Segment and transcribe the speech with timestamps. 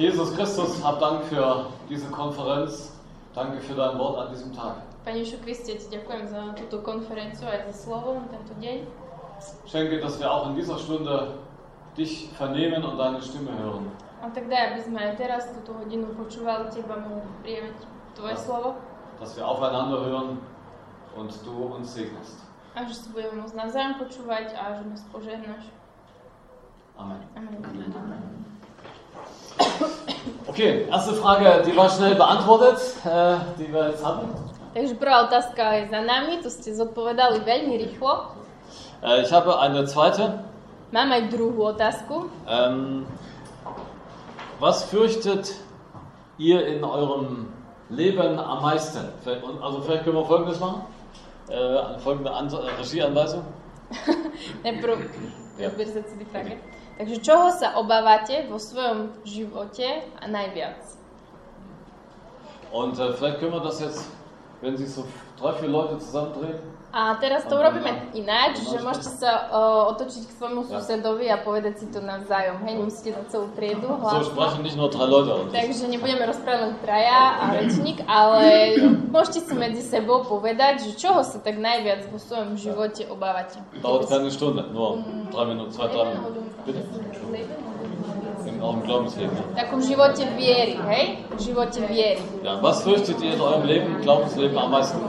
[0.00, 2.96] Jesus Christus, hab Dank für diese Konferenz.
[3.34, 4.76] Danke für dein Wort an diesem Tag.
[5.04, 8.88] Pane Ježišu Kriste, ti ďakujem za túto konferenciu aj za slovo na tento deň.
[9.68, 11.36] Schenke, dass wir auch in dieser Stunde
[11.96, 13.92] dich vernehmen und deine Stimme hören.
[14.24, 17.84] A tak daj, aby sme aj teraz túto hodinu počúvali Teba, mohli prijať
[18.16, 18.80] Tvoje slovo
[19.20, 20.40] Dass wir aufeinander hören
[21.16, 22.40] und du uns segnest.
[22.74, 25.64] a že si budeme môcť navzájom počúvať a že nás požehnáš.
[26.96, 27.20] Amen.
[27.36, 28.49] Amen.
[30.46, 34.28] Okay, erste Frage, die war schnell beantwortet, äh, die wir jetzt hatten.
[34.74, 38.38] Takže prvá otázka je za nami, to ste zodpovedali veľmi rýchlo.
[39.02, 40.46] Ich habe eine zweite.
[40.92, 42.30] Mám aj druhú otázku.
[42.46, 43.06] Ähm,
[44.62, 45.54] was fürchtet
[46.38, 47.50] ihr in eurem
[47.88, 49.10] Leben am meisten?
[49.62, 50.82] Also vielleicht können wir Folgendes machen.
[51.48, 53.42] Äh, folgende An äh, Regieanweisung.
[54.62, 55.02] Najprv,
[55.58, 56.62] rozber sa si frage.
[56.98, 60.78] Takže čoho sa obávate vo svojom živote a najviac?
[62.72, 64.10] Und äh, vielleicht können wir das jetzt,
[64.60, 65.04] wenn sich so
[65.40, 66.58] drei, vier Leute zusammendrehen.
[66.90, 71.84] A teraz to urobíme ináč, že môžete sa uh, otočiť k svojmu susedovi a povedať
[71.84, 72.58] si to navzájom.
[72.66, 74.34] Hej, nemusíte na celú triedu hlasno.
[75.54, 78.74] Takže nebudeme rozprávať len traja a rečník, ale
[79.06, 83.62] môžete si medzi sebou povedať, že čoho sa tak najviac vo svojom živote obávate.
[83.82, 84.98] dauert keine Stunde, nur
[85.32, 86.42] drei Minuten, zwei, drei Minuten.
[86.66, 86.82] Bitte.
[88.60, 89.56] Glaubensleben.
[89.56, 91.24] Takom živote viery, hej?
[91.32, 92.20] V živote viery.
[92.44, 95.00] Ja, was fürchtet ihr in eurem Leben, Glaubensleben am meisten?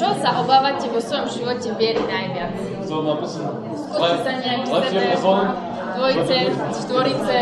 [0.00, 2.56] Čo sa obávate vo svojom živote viery najviac?
[2.88, 3.44] So mal ein bisschen.
[3.76, 4.64] Skúste sa nejak
[6.00, 6.36] dvojice,
[6.72, 7.38] štvorice,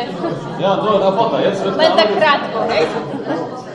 [0.59, 2.19] Ja, so, Herr Potter, jetzt wird len tak gearbeitet.
[2.19, 2.85] krátko, hej?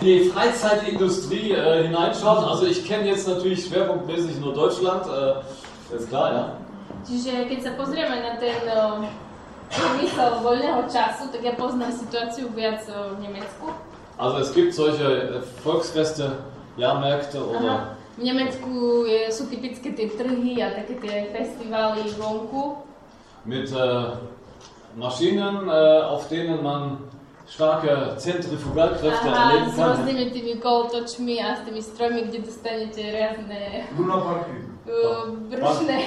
[0.03, 2.43] die Freizeitindustrie äh, hineinschauen.
[2.43, 6.43] Also ich kenne jetzt natürlich schwerpunktmäßig nur Deutschland, äh, ist klar, ja.
[7.07, 8.59] Čiže keď sa pozrieme na ten
[9.71, 13.71] priemysel voľného času, tak ja poznám situáciu viac v Nemecku.
[14.19, 16.35] Also es gibt solche äh, Volksfeste,
[16.75, 18.02] Jahrmärkte oder Aha.
[18.13, 22.85] V Nemecku je, sú typické tie trhy a také tie festivály vonku.
[23.45, 24.15] mit äh,
[24.95, 27.09] Maschinen, äh, auf denen man
[27.45, 29.89] starke Zentrifugalkräfte Aha, erleben s kann.
[29.99, 33.59] rôznymi tými kolotočmi a s tými strojmi, kde dostanete rázne
[33.99, 35.97] uh, brušné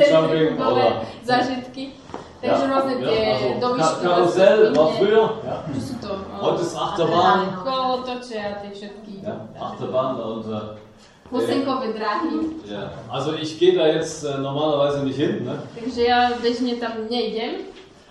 [0.00, 0.86] centrifugové
[1.28, 1.92] zážitky.
[2.40, 5.56] Takže rôzne tie also Ka dovýškové Karussell war früher, ja.
[5.74, 6.10] Čo sú to?
[6.14, 7.40] uh, Heute ist Achterbahn.
[7.66, 9.14] Kolotoče a tie všetky.
[9.26, 10.87] ja, Achterbahn und äh,
[11.30, 12.70] Dráhy.
[12.70, 12.90] ja.
[13.10, 15.62] Also ich gehe da jetzt äh, normalerweise nicht hin, ne?
[15.76, 17.66] Takže ja bežne tam nejdem.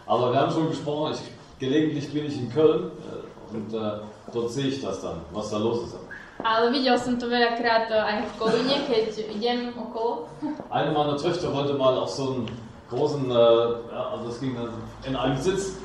[0.06, 1.22] aber wir haben schon gesprochen, ich,
[1.60, 4.00] gelegentlich bin ich in Köln äh, und äh,
[4.34, 5.96] dort sehe ich das dann, was da los ist.
[6.44, 10.30] Ale videl som to veľakrát aj v Kolíne, keď idem okolo.
[10.70, 12.46] Eine meiner Töchter wollte mal auf so einen
[12.90, 14.70] großen, äh, also das ging dann
[15.04, 15.78] in einem Sitz.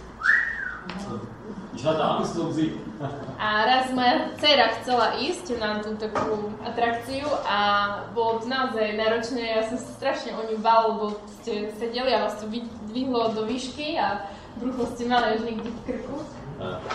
[1.75, 2.73] Ich hatte Angst um sie.
[3.39, 7.59] A raz moja dcera chcela ísť na tú takú atrakciu a
[8.15, 12.39] bolo to naozaj náročné, ja som strašne o ňu bál, lebo ste sedeli a vás
[12.39, 14.29] to vydvihlo do výšky a
[14.61, 16.17] brucho ste mali už niekde v krku.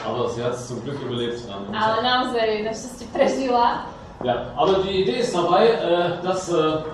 [0.08, 1.44] Aber sie hat es zum Glück überlebt.
[1.52, 3.92] Ale naozaj našťastie prežila.
[4.24, 6.88] ja, aber die Idee ist dabei, äh, dass äh,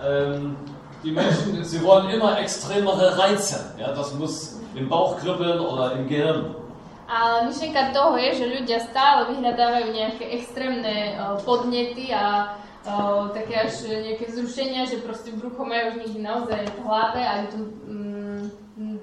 [0.00, 0.56] ähm,
[1.04, 3.74] die Menschen, sie wollen immer extremere Reize.
[3.76, 6.63] Ja, das muss im Bauch kribbeln oder im Gehirn.
[7.04, 12.56] Ale myšlienka toho je, že ľudia stále vyhľadávajú nejaké extrémne uh, podnety a
[12.88, 17.32] uh, také až nejaké vzrušenia, že proste brucho majú už niekde naozaj v hlave a
[17.52, 18.42] to, mm,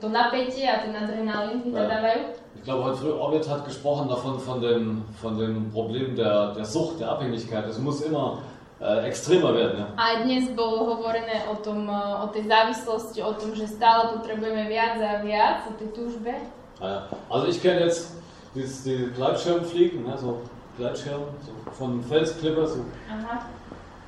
[0.02, 2.42] to napätie a ten adrenalín vyhľadávajú.
[2.62, 6.66] Ich glaube, heute früh Orbit hat gesprochen davon, von dem, von dem Problem der, der
[6.66, 7.66] Sucht, der Abhängigkeit.
[7.66, 8.38] Es muss immer
[8.80, 9.80] äh, extremer werden.
[9.80, 9.88] Ja?
[9.98, 14.70] A dnes bolo hovorené o, tom, uh, o tej závislosti, o tom, že stále potrebujeme
[14.70, 16.38] viac a viac, o tej túžbe.
[16.82, 18.12] Ja, Also ich kenne jetzt
[18.56, 20.42] dieses, die Gleitschirmfliegen, ne, so
[20.78, 23.46] Gleitschirm, so von Felsklippe, so Aha.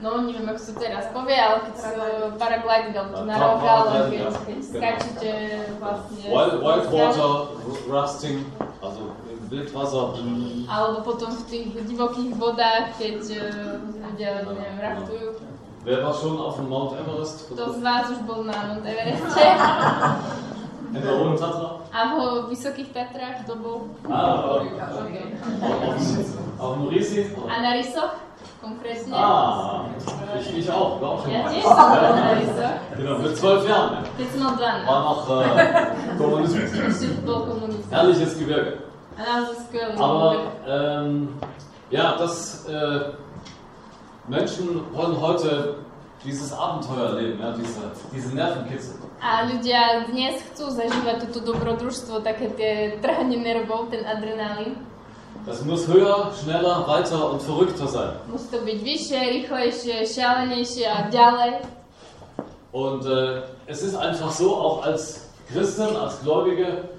[0.01, 1.89] No, neviem, ako sa to teraz povie, ale keď sa
[2.35, 5.29] paragliding, alebo to A, na paragliding, keď, keď skáčete
[5.79, 6.23] vlastne...
[6.27, 7.31] Wild, z- Whitewater
[7.87, 8.37] Rafting,
[8.81, 9.15] also
[9.47, 10.05] Wildwasser.
[10.65, 15.27] Alebo potom v tých divokých vodách, keď uh, ľudia, neviem, raftujú.
[15.85, 17.53] Wer war schon auf dem Mount Everest?
[17.53, 19.39] Kto z vás už bol na Mount Evereste?
[20.93, 21.81] Nebo on za co?
[21.91, 23.81] A vo vysokých Tatrách to bol...
[24.13, 24.43] A,
[25.01, 25.33] okay.
[26.59, 27.35] a v Morisi?
[27.49, 28.13] A na Rysoch?
[28.61, 29.13] Konkrétně?
[29.15, 29.85] Ah,
[30.39, 31.53] ich, ich auch, war auch schon ja, mal.
[31.53, 33.91] Ja, Genau, mit zwölf Jahren.
[33.91, 34.09] Ne?
[34.17, 34.85] Jetzt noch dran.
[34.87, 36.71] War noch äh, Kommunismus.
[37.25, 37.91] Kommunismus.
[37.91, 38.77] Herrliches Gebirge.
[39.97, 40.35] Aber
[40.67, 41.39] ähm,
[41.91, 42.99] ja, dass äh,
[44.27, 45.75] Menschen wollen heute
[46.23, 48.95] dieses Abenteuer erleben, ja, diese, diese Nervenkitzel.
[49.23, 54.75] A ľudia dnes chcú zažívať toto dobrodružstvo, také tie trhanie nervov, ten adrenalín.
[55.47, 58.15] Das muss höher, schneller, weiter und verrückter sein.
[58.31, 61.51] Musí to byť vyššie, rýchlejšie, šialenejšie a ďalej.
[62.71, 66.89] Und äh, es ist einfach so, auch als Christen, als Gläubige,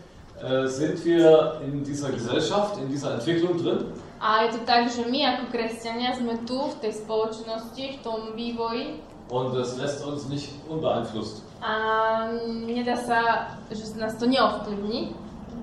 [0.40, 3.92] äh, sind wir in dieser Gesellschaft, in dieser Entwicklung drin.
[4.20, 8.32] A je to tak, že my ako kresťania sme tu v tej spoločnosti, v tom
[8.32, 11.42] vývoji Und es lässt uns nicht unbeeinflusst.
[11.64, 12.28] a
[12.68, 15.16] nedá sa, že nás to neovplyvní.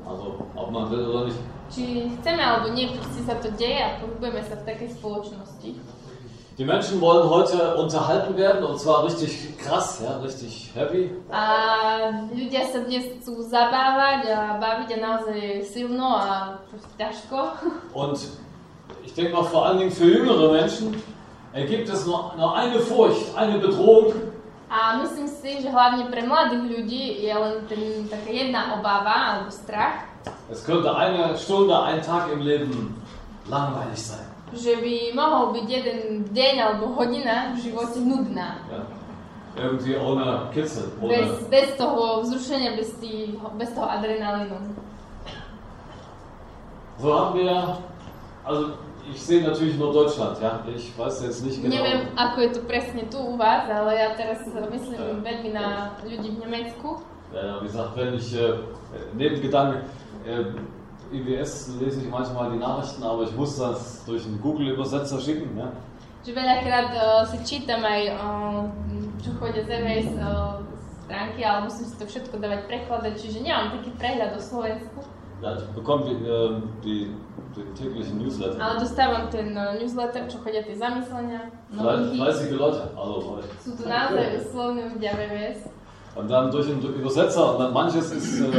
[0.07, 1.37] Also, ob man will oder nicht.
[1.69, 5.69] Či chceme alebo nie, proste sa to deje a pohybujeme sa v takej spoločnosti.
[6.57, 11.15] Die Menschen wollen heute unterhalten werden und zwar richtig krass, ja, richtig heavy.
[11.31, 16.59] A ľudia sa dnes chcú zabávať a baviť a naozaj silno a
[16.99, 17.37] ťažko.
[17.93, 18.19] Und
[19.05, 20.97] ich denke mal, vor allen Dingen für jüngere Menschen
[21.53, 24.13] gibt es nur, nur eine Furcht, eine Bedrohung.
[24.71, 29.51] A myslím si, že hlavne pre mladých ľudí je len ten, taká jedna obava alebo
[29.51, 30.07] strach,
[30.47, 32.95] Es könnte eine Stunde, ein Tag im Leben
[33.49, 34.27] langweilig sein.
[34.51, 38.59] že by mohol byť jeden deň alebo hodina v živote nudná.
[38.67, 38.83] Ja.
[39.51, 41.51] Irgendwie ohne Kitzel, Bez, ohne.
[41.51, 44.55] bez toho vzrušenia, bez, tý, bez toho adrenalínu.
[46.99, 47.75] So haben wir,
[48.45, 48.77] also
[49.09, 50.59] ich sehe natürlich nur Deutschland, ja.
[50.67, 51.75] Ich weiß jetzt nicht genau.
[51.75, 56.35] Neviem, ako je to presne tu u vás, ale ja teraz myslím veľmi na ľudí
[56.35, 57.01] v Nemecku.
[57.33, 58.59] Ja, ja, wie gesagt, wenn ich äh,
[59.15, 59.87] Nebengedanke,
[60.27, 60.45] äh,
[61.11, 65.57] IWS lese ich manchmal die Nachrichten, aber ich muss das durch einen Google-Übersetzer schicken.
[65.57, 65.71] Ja?
[66.21, 68.69] Že veľakrát uh, si čítam aj, uh,
[69.19, 70.61] čo chodia z EVS uh,
[71.03, 75.01] stránky, ale musím si to všetko dávať prekladať, čiže nemám taký prehľad o Slovensku.
[75.41, 76.17] Ja, bekomme die,
[76.83, 77.15] die,
[77.55, 78.61] den täglichen Newsletter.
[78.61, 82.17] Ale dostávam ten uh, newsletter, čo chodia tie zamyslenia, novinky.
[82.17, 85.59] Fleißige Leute, also Sú to naozaj slovní ľudia v EVS.
[86.15, 88.51] Und dann durch den Übersetzer, manches ist äh,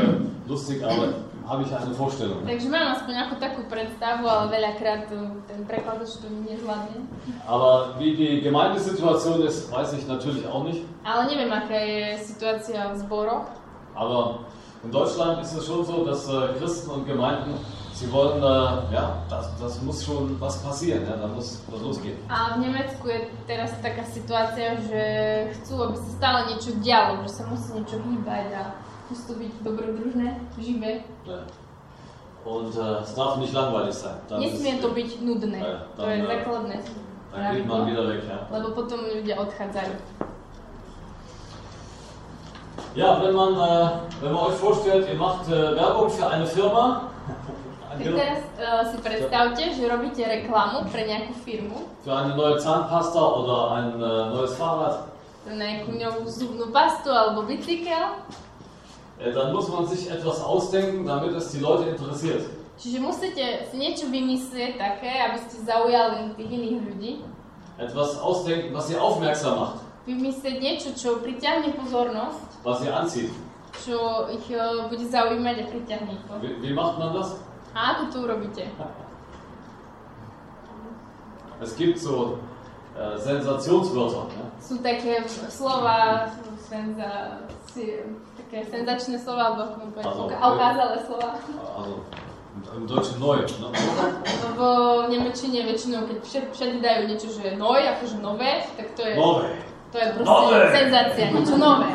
[0.48, 2.42] lustig, aber habe ich eine Vorstellung.
[2.46, 5.10] Takže mám aspoň nejakú takú predstavu, ale veľakrát
[5.46, 7.06] ten prekladač to nezvládne.
[7.46, 10.82] Aber wie die Gemeindesituation ist, weiß ich natürlich auch nicht.
[11.04, 13.46] Ale neviem, aká je situácia v zboroch.
[13.94, 14.48] Aber
[14.84, 17.54] in Deutschland ist es schon so, dass äh, Christen und Gemeinden,
[17.94, 22.18] sie wollen, äh, ja, das, das muss schon was passieren, ja, da muss was losgehen.
[22.28, 25.02] A v Nemecku je teraz taká situácia, že
[25.54, 28.62] chcú, aby sa stále niečo dialo, že sa musí niečo hýbať a
[29.10, 31.06] musí to byť dobrodružné, živé.
[31.26, 31.46] Ja.
[32.44, 34.18] Und äh, es darf nicht langweilig sein.
[34.26, 35.62] Dann, Nesmie to byť nudné.
[35.62, 36.76] Ja, To tam, je eh, základné
[37.32, 38.20] dann geht man wieder weg.
[38.28, 38.44] Ja.
[38.50, 39.94] lebo potom ľudia odchádzajú.
[42.94, 43.90] Ja, wenn man, äh,
[44.20, 47.12] wenn man euch vorstellt, ihr macht äh, Werbung für eine Firma,
[47.92, 53.20] Tak teraz uh, si predstavte, že robíte reklamu pre nejakú firmu, für eine neue Zahnpasta
[53.20, 55.12] oder ein äh, neues Fahrrad,
[55.44, 58.16] pre nejakú novú zubnú pastu alebo bicykel.
[59.20, 62.48] äh, dann muss man sich etwas ausdenken, damit es die Leute interessiert.
[62.80, 67.12] Čiže musíte si niečo vymyslieť také, aby ste zaujali tých iných ľudí.
[67.76, 69.78] Etwas ausdenken, was sie aufmerksam macht,
[70.08, 73.32] Vymyslieť niečo, čo pritiahne pozornosť, was sie anzieht.
[73.80, 76.32] čo ich uh, bude zaujímať a pritiahne ich to.
[76.44, 77.40] Wie, wie macht man das?
[77.72, 78.68] Ako to urobíte?
[81.62, 82.42] Es gibt so
[82.98, 84.26] äh, Sensationswörter.
[84.34, 84.50] Ne?
[84.58, 86.26] Sú také slova,
[86.58, 87.38] senza,
[87.70, 88.02] si,
[88.34, 91.38] také senzačné slova, alebo ako povedať, ukázalé slova.
[91.78, 92.02] Also
[92.74, 93.38] im, Deutschen neu.
[93.38, 93.70] Ne?
[94.58, 94.60] V
[95.06, 99.54] Nemečine väčšinou, keď všade dajú niečo, že je noj, akože nové, tak to je, Nové.
[99.92, 100.72] To je proste Nové.
[100.72, 101.88] senzácia, niečo nové.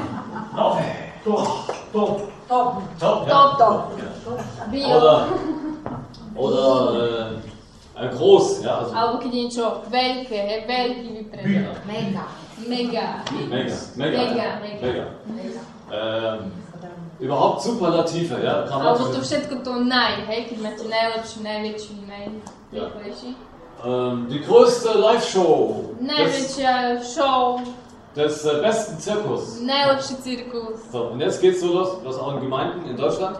[0.53, 0.87] Nové.
[1.25, 1.47] Top.
[1.91, 2.13] Top.
[2.47, 2.69] Top.
[3.01, 3.17] Top.
[3.25, 3.33] Ja.
[3.33, 3.51] Top.
[3.57, 3.79] Top.
[4.69, 4.87] Bio.
[4.87, 5.17] Oder,
[6.37, 6.67] oder
[7.97, 8.61] äh, groß.
[8.61, 11.73] Ja, also Alebo keď je niečo veľké, je veľký vypredel.
[11.89, 12.25] Mega.
[12.67, 12.67] Mega.
[12.69, 13.07] mega.
[13.49, 13.75] Mega.
[13.97, 14.47] Mega, mega.
[14.61, 15.05] mega.
[15.25, 15.61] Mega.
[15.89, 16.51] Ähm,
[17.19, 18.37] überhaupt Superlative.
[18.43, 18.69] Ja?
[18.69, 23.31] Alebo to všetko to naj, hej, keď máte najlepší, najväčší, najrýchlejší.
[23.85, 27.61] Ähm, die größte Live-Show Najväčšia show,
[28.17, 29.61] des äh, besten Zirkus.
[29.61, 30.79] najlepší cirkus.
[30.91, 33.37] So, und jetzt geht's so los, los auch in Gemeinden in Deutschland.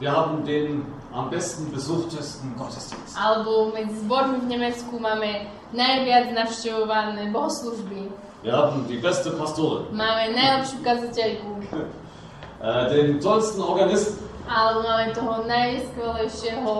[0.00, 3.16] Wir haben den am besten besuchtesten Gottesdienst.
[3.18, 8.12] Alebo medzi zbormi v Nemecku máme najviac navštevované bohoslužby.
[8.44, 11.50] Wir haben die beste Pastorin, Máme najlepšiu kazateľku.
[12.62, 16.72] äh, den tollsten Organisten, Alebo máme toho najskvelejšieho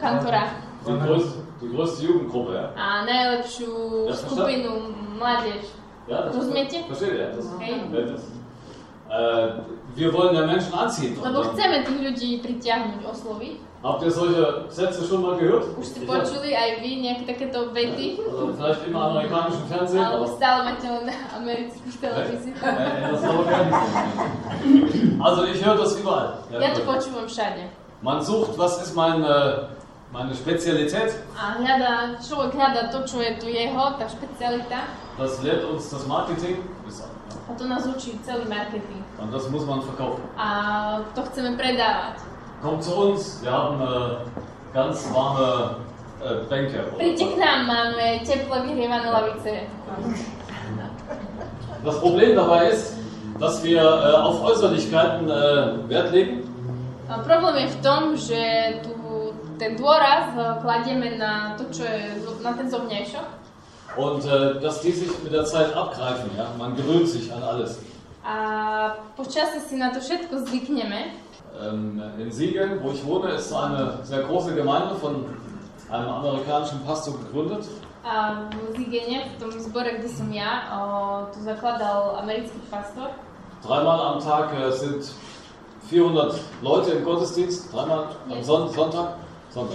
[0.00, 0.50] kantora.
[0.86, 2.72] die größte, die größte Jugendgruppe.
[2.76, 3.70] A najlepšiu
[4.08, 4.72] Ja, skupinu
[5.20, 5.62] mládež.
[6.08, 6.36] Ja das,
[9.08, 9.48] Äh,
[9.94, 11.16] wir wollen ja Menschen anziehen.
[11.22, 13.54] Dann- chceme tých ľudí pritiahnuť, osloviť.
[13.86, 15.62] Habt ihr solche Sätze schon mal gehört?
[15.78, 18.18] Už ste počuli aj vy nejaké takéto vety?
[18.18, 20.02] Also vielleicht im amerikanischen Fernsehen.
[20.02, 21.06] Alebo stále máte len
[21.38, 22.50] amerických televízií.
[22.50, 23.46] Nicht so.
[25.22, 26.42] Also ich höre das überall.
[26.50, 27.70] Ja to počúvam všade.
[28.02, 29.70] Man sucht, was ist mein, äh,
[30.16, 31.12] meine Spezialität?
[31.36, 34.88] A hľadá, človek hľadá to, čo je tu jeho, tá špecialita.
[35.20, 36.64] Das lehrt uns das Marketing.
[37.46, 39.04] A to nás učí celý marketing.
[39.20, 40.24] Und das muss man verkaufen.
[40.36, 42.18] A to chceme predávať.
[42.64, 44.26] Kommt zu uns, wir haben äh,
[44.72, 45.76] ganz warme
[46.24, 46.80] äh, Bänke.
[46.96, 49.68] Príďte k nám, máme teple vyhrievané lavice.
[51.84, 52.96] Das Problem dabei ist,
[53.38, 56.46] dass wir äh, auf Äußerlichkeiten äh, Wert legen
[57.08, 58.40] A problém je v tom, že
[58.82, 58.90] tu
[59.58, 63.46] ten dôraz eh, kladieme na to, čo je, na ten zovňajšok.
[63.96, 66.30] und äh, dass die sich mit der Zeit abgreifen.
[66.36, 66.50] Ja?
[66.58, 67.78] Man gewöhnt sich an alles.
[68.24, 71.14] A počasie si na to všetko zvykneme.
[71.62, 75.24] Ähm, in Siegen, wo ich wohne, ist eine sehr große Gemeinde von
[75.90, 77.66] einem amerikanischen Pastor gegründet.
[78.04, 83.10] A v Zigene, v tom zbore, kde som ja, o, tu zakladal americký pastor.
[83.62, 85.10] Dreimal am Tag äh, sind
[85.88, 89.14] 400 Leute im Gottesdienst, dreimal am Son Sonntag.
[89.56, 89.72] Tag.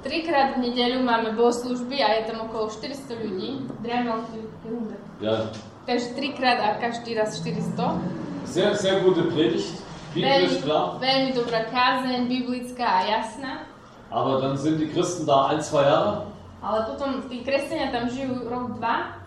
[0.00, 3.68] Trikrát v nedeľu máme bohoslužby a je tam okolo 400 ľudí.
[5.20, 5.52] Ja,
[5.84, 8.00] Takže trikrát a každý raz 400.
[8.48, 9.76] sehr, sehr gute Predigt,
[10.14, 10.96] biblisch klar.
[10.98, 13.52] veľmi dobrá kázeň, biblická a jasná.
[14.12, 16.28] Aber dann sind die Christen da ein, zwei Jahre,
[16.62, 19.18] Ale potom tí kresťania tam žijú rok, dva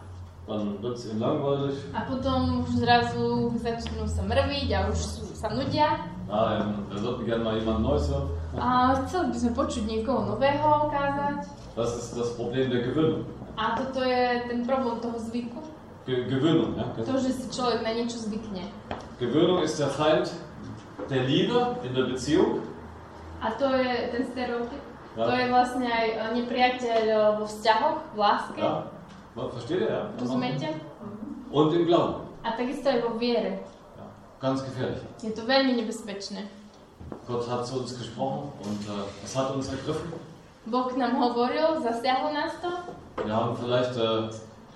[0.48, 1.75] dann wird es ihnen langweilig.
[1.92, 6.06] a potom už zrazu začnú sa mrviť a už sú, sa nudia.
[6.30, 8.30] Ja, ähm, wir sollten gerne mal jemand Neues hören.
[8.56, 11.44] A chceli by sme počuť niekoho nového kázať.
[11.76, 13.28] Das ist das Problem der Gewöhnung.
[13.60, 15.60] A toto je ten problém toho zvyku.
[16.08, 16.88] Ge Gewöhnung, ja?
[17.04, 18.64] To, že si človek na niečo zvykne.
[19.20, 20.32] Gewöhnung ist der Feind
[21.10, 22.64] der Liebe in der Beziehung.
[23.44, 24.84] A to je ten stereotyp.
[25.16, 25.26] Ja.
[25.28, 28.62] To je vlastne aj e, nepriateľ e, vo vzťahoch, v láske.
[28.64, 28.92] Ja,
[29.36, 29.92] man versteht ihr?
[29.92, 30.12] Ja.
[30.20, 30.68] Rozumiete?
[31.52, 32.28] Und im Glauben.
[32.44, 33.64] A takisto aj vo viere.
[33.96, 34.06] Ja.
[34.44, 35.04] Ganz gefährlich.
[35.24, 36.65] Je to veľmi nebezpečné.
[37.28, 40.14] Gott hat zu uns gesprochen und äh, es hat uns ergriffen.
[40.72, 42.70] K nám hovoril, zasiahlo nás to.
[43.24, 44.30] Wir haben vielleicht äh,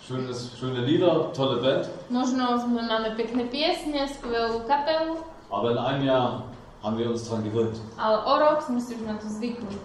[0.05, 5.17] schönes, schöne Lieder, tolle Band, Možno sme, máme pekné piesne, skvelú kapelu,
[5.49, 6.43] aber in einem Jahr
[6.83, 7.77] haben wir uns daran gewöhnt.
[7.97, 9.77] ale o rok sme si už na to zvykli.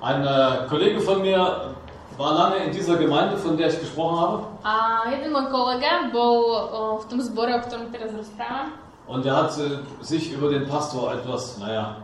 [0.00, 1.72] Ein äh, Kollege von mir
[2.16, 4.36] war lange in dieser Gemeinde, von der ich gesprochen habe.
[4.62, 8.72] A jeden môj kolega bol o, v tom zbore, o ktorom teraz rozprávam.
[9.08, 11.96] Und er hat äh, sich über den Pastor etwas, naja,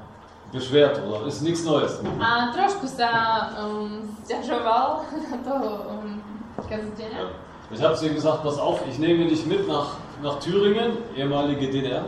[0.53, 1.99] beschwert oder ist nichts Neues.
[2.21, 6.23] A trošku sa um, zťažoval na toho um,
[6.69, 7.33] kaziteľa.
[7.73, 11.73] Ich habe zu ihm gesagt, pass auf, ich nehme dich mit nach, nach Thüringen, ehemalige
[11.73, 12.05] DDR.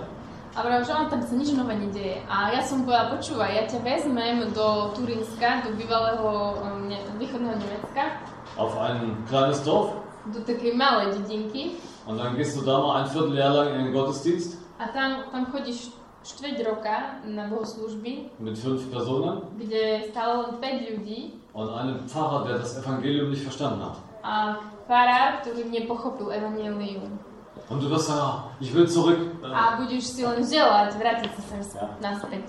[0.55, 2.23] A vravel, že on tam sa nič nové nedeje.
[2.31, 6.23] A ja som povedala, počúvaj, ja ťa vezmem do Turínska, do bývalého
[6.63, 8.23] um, ne, východného Nemecka,
[8.55, 9.99] auf ein kleines Dorf
[10.31, 11.77] do takej malej dedinky.
[12.07, 15.47] und dann gehst du da mal ein Vierteljahr lang in den Gottesdienst A tam, tam
[15.55, 21.21] chodíš štveť roka na bohoslužby, mit fünf Personen kde stále len 5 ľudí
[21.53, 24.01] und einem Pfarrer, der das Evangelium nicht verstanden hat.
[24.25, 24.57] a
[24.89, 27.21] farár, ktorý nepochopil evanelium.
[27.69, 29.21] Und du wirst sagen, ich will zurück.
[29.45, 31.87] Äh, A budeš si len želať vrátiť sa Ja.
[32.01, 32.49] naspäť.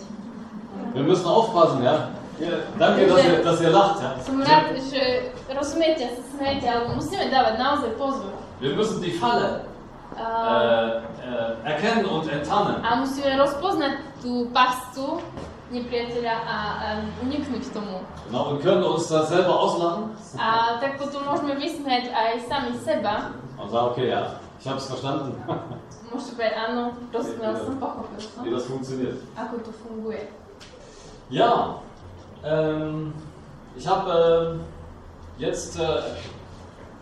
[0.95, 2.15] Wir müssen aufpassen, ja?
[2.39, 4.15] ja danke, dass ihr, dass ihr lacht, ja?
[4.23, 8.31] Som rád, že rozumiete, sa smejete, ale musíme dávať naozaj pozor.
[8.63, 9.67] Wir müssen die Falle
[10.15, 12.79] äh, erkennen und enttarnen.
[12.83, 13.93] a musíme rozpoznať
[14.23, 15.19] tú pascu
[15.71, 16.87] nepriateľa a, a
[17.25, 17.99] uniknúť tomu.
[18.29, 23.33] Genau, und können uns da selber auslachen A tak potom môžeme vysmiať aj sami seba.
[23.57, 25.35] und sagen, okay, ja, ich habe es verstanden,
[26.05, 26.81] Môžete povedať, áno,
[27.11, 29.17] rozumel som, pochopil som, wie das funktioniert.
[29.35, 30.21] ako to funguje.
[31.33, 31.81] Ja,
[32.45, 33.11] ähm,
[33.75, 34.61] ich habe ähm,
[35.41, 35.83] jetzt, äh,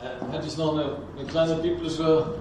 [0.01, 2.39] äh, hätte ich noch eine, eine kleine biblische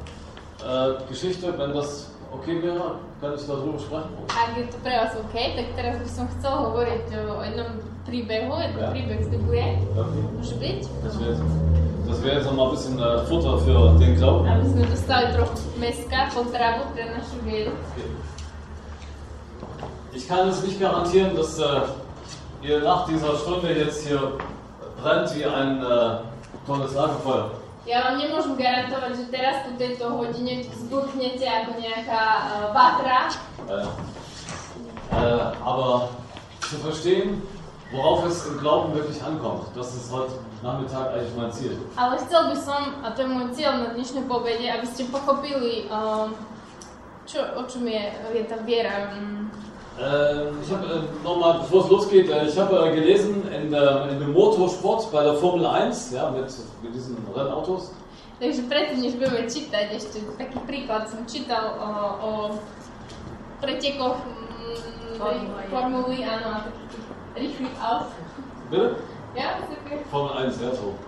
[0.62, 4.10] äh, Geschichte, wenn das okay wäre, kann ich darüber sprechen.
[4.28, 7.70] Ak je to pre vás OK, tak teraz by som chcel hovoriť o jednom
[8.08, 8.90] príbehu, je to Ja.
[8.90, 9.66] príbeh z Biblie.
[9.94, 10.22] Okay.
[10.38, 10.80] Môže byť?
[11.04, 11.44] Das wäre jetzt,
[12.08, 14.48] das wär jetzt noch mal ein bisschen äh, Futter für den Glauben.
[14.48, 17.74] Aby sme dostali trochu meska, potravu pre našu vieru.
[20.12, 21.64] Ich kann es nicht garantieren, dass äh,
[22.62, 24.20] ihr nach dieser Stunde jetzt hier
[25.00, 26.20] brennt wie ein äh,
[26.66, 27.50] tolles Lagerfeuer.
[27.82, 33.18] Ja vám nemôžem garantovať, že teraz po tejto hodine zbuchnete ako nejaká uh, vatra,
[33.62, 33.86] Äh,
[35.14, 36.08] äh, aber
[36.62, 37.42] zu verstehen,
[37.90, 41.78] worauf es im Glauben wirklich ankommt, das ist heute Nachmittag eigentlich mein Ziel.
[41.96, 45.86] ale chcel by som, a to je môj cieľ na dnešnej pobede, aby ste pochopili,
[45.90, 46.34] um,
[47.22, 48.02] Čo, o čom je,
[48.34, 49.14] je tá viera?
[49.14, 49.46] Ähm,
[50.62, 54.18] ich habe äh, nochmal, bevor es losgeht, äh, ich habe äh, gelesen in, der, in
[54.18, 56.46] dem Motorsport bei der Formel 1, ja, mit,
[56.82, 57.92] mit diesen Rennautos.
[58.40, 62.30] Takže predtým, než budeme čítať, ešte taký príklad som čítal o, o
[63.62, 66.26] pretekoch mm, Formuly.
[66.26, 67.06] áno, a takých
[67.38, 68.10] rýchlych aut.
[68.66, 68.98] Bitte?
[69.38, 70.98] Ja, také Formel 1, ja, so.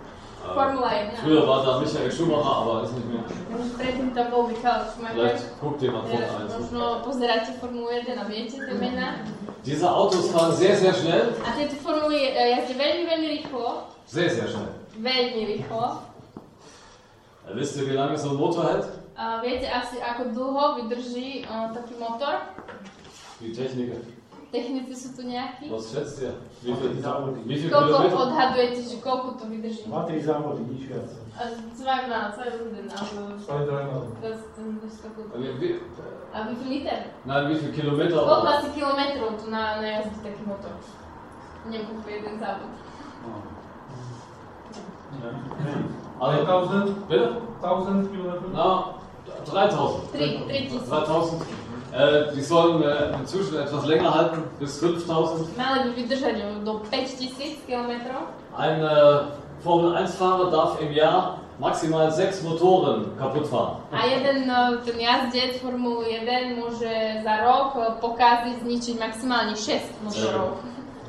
[0.45, 1.19] Äh, Formula 1.
[1.21, 4.15] früher war da Michael Schumacher, aber ist nicht mehr.
[4.15, 4.87] Tam bol Schumacher.
[5.15, 6.59] Vielleicht guckt jemand Formel Ja, 1.
[6.61, 9.25] Možno pozeráte Formulu 1 a viete tie mená.
[9.65, 11.33] Diese Autos fahren sehr, sehr schnell.
[11.41, 13.89] A tieto formuly jazdia veľmi, veľmi rýchlo.
[14.07, 14.69] Sehr, sehr schnell.
[15.01, 16.05] Veľmi rýchlo.
[17.49, 18.87] Äh, wisst ihr, wie lange so ein Motor hält?
[19.17, 22.35] A viete asi, ako dlho vydrží o, taký motor?
[23.41, 24.03] Die Techniker.
[24.54, 25.66] Technici sú tu nejakí?
[25.66, 25.75] Wie
[27.58, 28.23] viel Koľko Kilometer?
[28.23, 29.90] odhadujete, že koľko to vydrží?
[29.90, 31.11] Dva, tri závody, nič viac.
[31.34, 32.06] A len
[34.23, 35.26] das, das ist to gut.
[35.34, 35.82] Wie, wie,
[36.30, 37.11] A viel Liter?
[37.50, 38.14] wie viel Kilometer?
[38.14, 40.78] Koľko asi kilometrov tu na, najazdí taký motor?
[41.66, 42.70] Nekúpi jeden závod.
[46.23, 47.28] Also, 1000, bitte?
[47.58, 48.50] 1000 kilometrov.
[48.54, 49.02] Na,
[49.50, 50.14] 3000.
[50.14, 50.87] Tri, tri tisíc.
[50.87, 51.63] 3000.
[51.95, 55.57] Äh, die sollen äh, inzwischen etwas länger halten, bis 5000.
[55.57, 58.35] Mali by vydržať o- do 5000 kilometrov.
[58.59, 59.31] Ein äh,
[59.63, 63.77] Formel-1-Fahrer darf im Jahr maximal sechs Motoren kaputt fahren.
[63.93, 64.99] A jeden no, ten
[65.63, 70.59] Formuly 1 môže za rok e, pokaziť, zničiť maximálne 6 motorov.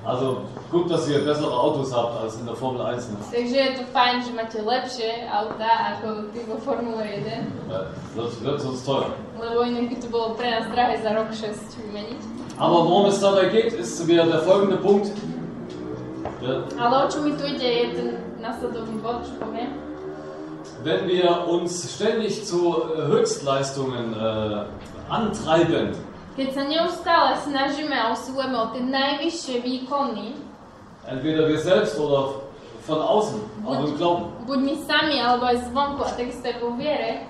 [0.06, 0.38] Also
[0.72, 3.10] gut, dass ihr bessere Autos habt als in der Formel 1.
[3.10, 3.18] Ne?
[3.34, 7.26] Takže to fajn, že máte lepšie auta ako tí vo Formule 1,
[7.74, 9.10] Ja, wird, sonst teuer.
[9.42, 11.58] lebo inak by to bolo pre nás drahé za rok 6
[11.90, 12.22] vymeniť.
[12.62, 15.10] Aber worum es dabei geht, ist wieder der folgende Punkt.
[16.46, 18.10] Ja, Ale o čo mi tu ide, je ten
[18.46, 19.74] nasledovný bod, čo poviem.
[20.86, 22.78] wenn wir uns ständig zu
[23.10, 24.66] Höchstleistungen äh,
[25.10, 25.98] antreiben,
[26.36, 30.36] Keď sa neustále snažíme a usilujeme o tie najvyššie výkony,
[31.08, 32.44] entweder wir selbst oder
[32.84, 36.76] von außen, auch im Glauben, buď my sami, alebo aj zvonku, a takisto aj vo
[36.76, 37.24] viere,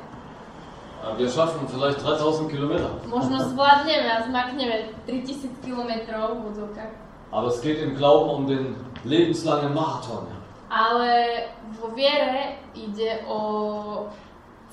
[1.18, 2.90] wir schaffen vielleicht 3000 Kilometer.
[3.06, 6.92] možno zvládneme a zmakneme 3000 km v úzovkách.
[7.32, 10.26] Aber es geht im Glauben um den lebenslangen Marathon.
[10.70, 11.46] Ale
[11.78, 14.08] vo viere ide o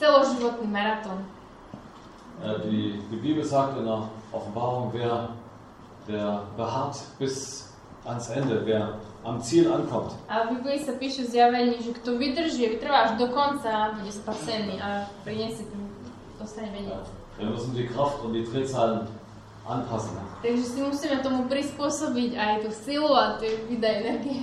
[0.00, 1.20] celoživotný maratón.
[2.42, 5.28] Äh, die, die Bibel sagt in der Offenbarung, wer,
[6.06, 7.68] wer beharrt bis
[8.04, 12.18] ans Ende, wer am Ziel ankommt, A v Biblii sa píše v zjavení, že kto
[12.18, 15.82] vydrží, vytrvá až do konca, bude spasený a priniesie ten,
[16.40, 17.06] dostane vedieť.
[17.38, 19.06] wir müssen die Kraft und die Drehzahlen
[19.62, 20.18] anpassen.
[20.42, 24.42] Takže si musíme tomu prispôsobiť aj tú silu a tie výdaje energie.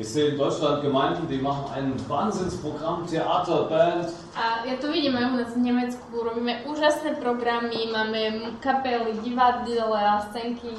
[0.00, 4.08] Ich sehe in Deutschland Gemeinden, die machen ein Wahnsinnsprogramm, Theater, Band.
[4.32, 9.76] A ja to vidím aj u nás v Nemecku, robíme úžasné programy, máme kapely, divadle
[9.92, 10.72] a scénky.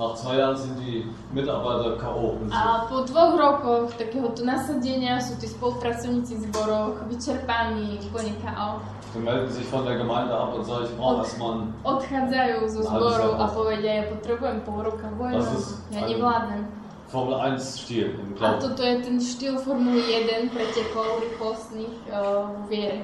[0.00, 1.04] Nach zwei Jahren sind die
[1.36, 2.40] Mitarbeiter K.O.
[2.48, 8.80] A po dvoch rokoch takéhoto nasadenia sú tí spolupracovníci v zboroch vyčerpaní, úplne KO.
[9.12, 13.36] Die melden sich von der Gemeinde ab und sagen, ich brauche erstmal Odchádzajú zo zboru
[13.36, 16.83] a povedia, ja potrebujem pol roka ist ja nevládnem.
[17.14, 18.58] Formel 1-Stil im A Glauben.
[18.58, 22.98] toto je ten štýl Formuly 1 pretekov rýchlostných uh, v viere.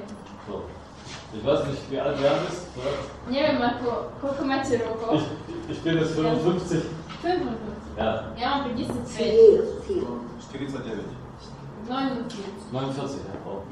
[0.51, 0.67] So.
[1.31, 2.67] Ich weiß nicht, wie alt Jan ist.
[2.75, 2.91] oder?
[3.31, 5.15] Neviem, ako, koľko máte rokov.
[5.15, 5.23] Ich,
[5.71, 6.91] ich bin jetzt 55.
[7.95, 9.15] Ja, Ja mám 55.
[9.87, 11.07] 49.
[11.87, 13.15] No, 49.
[13.23, 13.63] Ja, oh,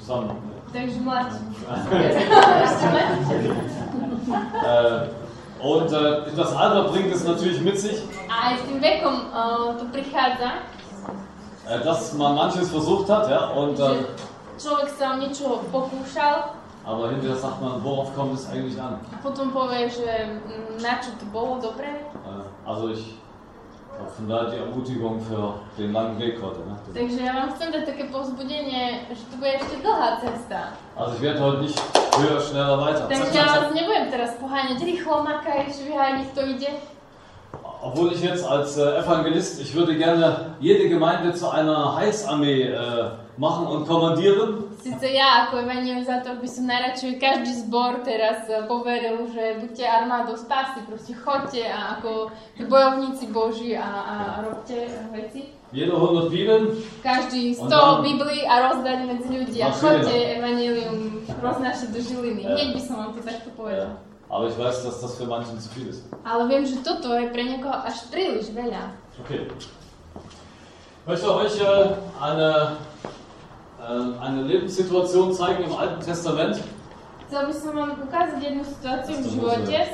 [0.00, 0.40] zusammen.
[0.72, 1.44] takže mladší.
[2.64, 3.36] Ešte mladší.
[5.62, 7.98] Und äh, das andere bringt es natürlich mit sich,
[11.68, 13.82] äh, dass man manches versucht hat, ja, und äh,
[16.84, 18.98] aber hinterher sagt man, worauf kommt es eigentlich an?
[22.24, 23.14] Äh, also ich
[24.16, 26.60] von daher die Ermutigung für den langen Weg heute.
[26.68, 26.76] Ne?
[26.94, 30.58] Takže ja vám chcem dať také povzbudenie, že to bude ešte dlhá cesta.
[30.96, 31.78] Also ich werde heute nicht
[32.16, 33.04] höher, schneller, weiter.
[33.08, 36.72] Takže ja vás nebudem teraz poháňať rýchlo, makaj, švihaj, to ide.
[37.82, 43.10] Obwohl ich jetzt als äh, Evangelist, ich würde gerne jede Gemeinde zu einer Heilsarmee äh,
[43.36, 44.68] machen und kommandieren.
[44.82, 50.36] Sice ja ako evangelizátor by som najradšej každý zbor teraz eh, poveril, že buďte armádou
[50.36, 52.28] spásy, proste chodte a ako
[52.68, 54.74] bojovníci Boží a, a, robte
[55.14, 55.54] veci.
[55.72, 56.64] Jede 100 Bibeln.
[57.00, 60.36] Každý z On toho tam- Biblii a rozdať medzi ľudí a chodte Žilinu.
[60.36, 60.98] evanelium
[61.40, 62.42] roznášať do Žiliny.
[62.44, 62.52] Ja.
[62.52, 63.96] Hneď by som vám to takto povedal.
[64.28, 66.04] Aber ich weiß, dass das für manchen zu viel ist.
[66.24, 68.92] Ale viem, že toto je pre niekoho až príliš veľa.
[69.24, 69.48] Okay.
[71.02, 71.56] Ich möchte euch
[72.20, 72.76] eine,
[74.20, 76.60] eine Lebenssituation zeigen im Alten Testament.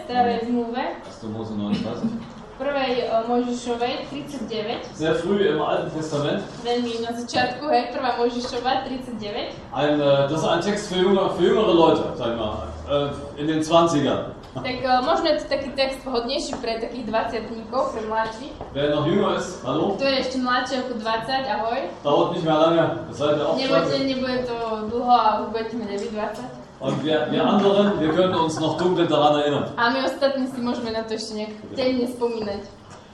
[0.05, 1.23] Starej 1.
[1.33, 2.11] Mose 39.
[2.59, 6.43] prvej e, Mojžišovej, 39, Sehr früh im Alten Testament.
[6.67, 9.55] veľmi na začiatku, hej, prvá Mojžišova, 39.
[9.73, 13.41] Ein, äh, das ist ein Text für jüngere, für jüngere Leute, sag ich mal, äh,
[13.41, 14.35] in den 20ern.
[14.55, 17.53] Tak uh, možno je to taký text vhodnejší pre takých 20
[17.93, 18.53] pre mladších.
[18.73, 21.79] Wer noch jünger ist, hallo, Kto je ešte mladší ako 20, ahoj.
[22.05, 24.57] dauert nicht mehr lange, seid ihr auch Nebojte, nebude to
[24.89, 26.45] dlho a už budete mať aj vy 20.
[26.79, 29.67] Und wir, wir anderen, wir können uns noch dunkel daran erinnern.
[29.77, 32.63] A my ostatní si môžeme na to ešte nejak temne spomínať.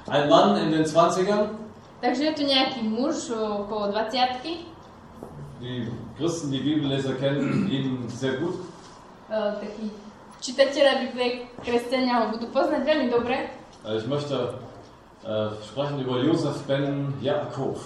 [0.07, 1.65] Ein Mann in den 20ern,
[2.05, 4.69] Takže je tu nejaký muž okolo 20
[5.65, 8.55] die Christen, die Bibelleser kennen ihn sehr gut.
[9.31, 9.89] uh, taký
[10.45, 13.49] čitatelia Biblie, kresťania ho budú poznať veľmi dobre.
[13.81, 14.61] Äh, Ich möchte
[15.25, 17.81] äh, sprechen über Josef ben Jakob.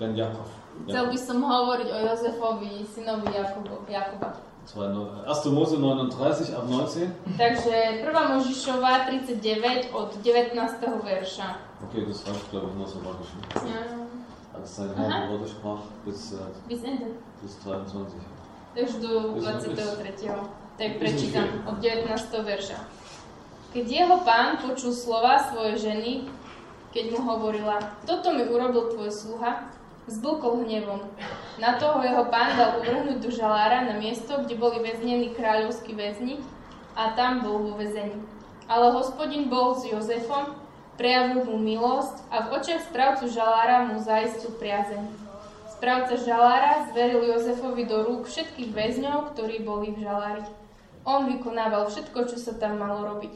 [0.00, 0.48] Ben Jakob.
[0.88, 3.28] Chcel by som hovoriť o Jozefovi, synovi
[4.64, 5.52] war no- 1.
[5.52, 7.12] Mose 39 ab 19.
[7.36, 7.74] Takže
[8.08, 8.34] 1.
[8.40, 11.02] Možišova 39 od 19.
[11.04, 11.48] verša.
[11.90, 13.68] Okay, das reicht, glaube ich, noch so war geschrieben.
[13.68, 13.82] Ja,
[14.54, 15.02] Als sein Aha.
[15.08, 16.36] Herr Worte sprach bis, äh,
[16.68, 17.06] bis ende.
[17.42, 18.16] bis 23.
[18.74, 20.30] Takže do 23.
[20.80, 22.08] Tak prečítam od 19.
[22.32, 22.80] verša.
[23.76, 26.12] Keď jeho pán počul slova svojej ženy,
[26.96, 27.76] keď mu hovorila,
[28.08, 29.68] toto mi urobil tvoj sluha,
[30.08, 31.04] zblkol hnevom.
[31.60, 36.40] Na toho jeho pán dal uvrhnúť do žalára na miesto, kde boli väznení kráľovskí väzni
[36.96, 38.16] a tam bol vo väzení.
[38.64, 40.56] Ale hospodin bol s Jozefom,
[40.96, 45.04] prejavil mu milosť a v očiach správcu žalára mu zaistil priazeň.
[45.68, 50.61] Správca žalára zveril Jozefovi do rúk všetkých väzňov, ktorí boli v žalári.
[51.02, 53.34] On vykonával všetko, čo sa tam malo robiť.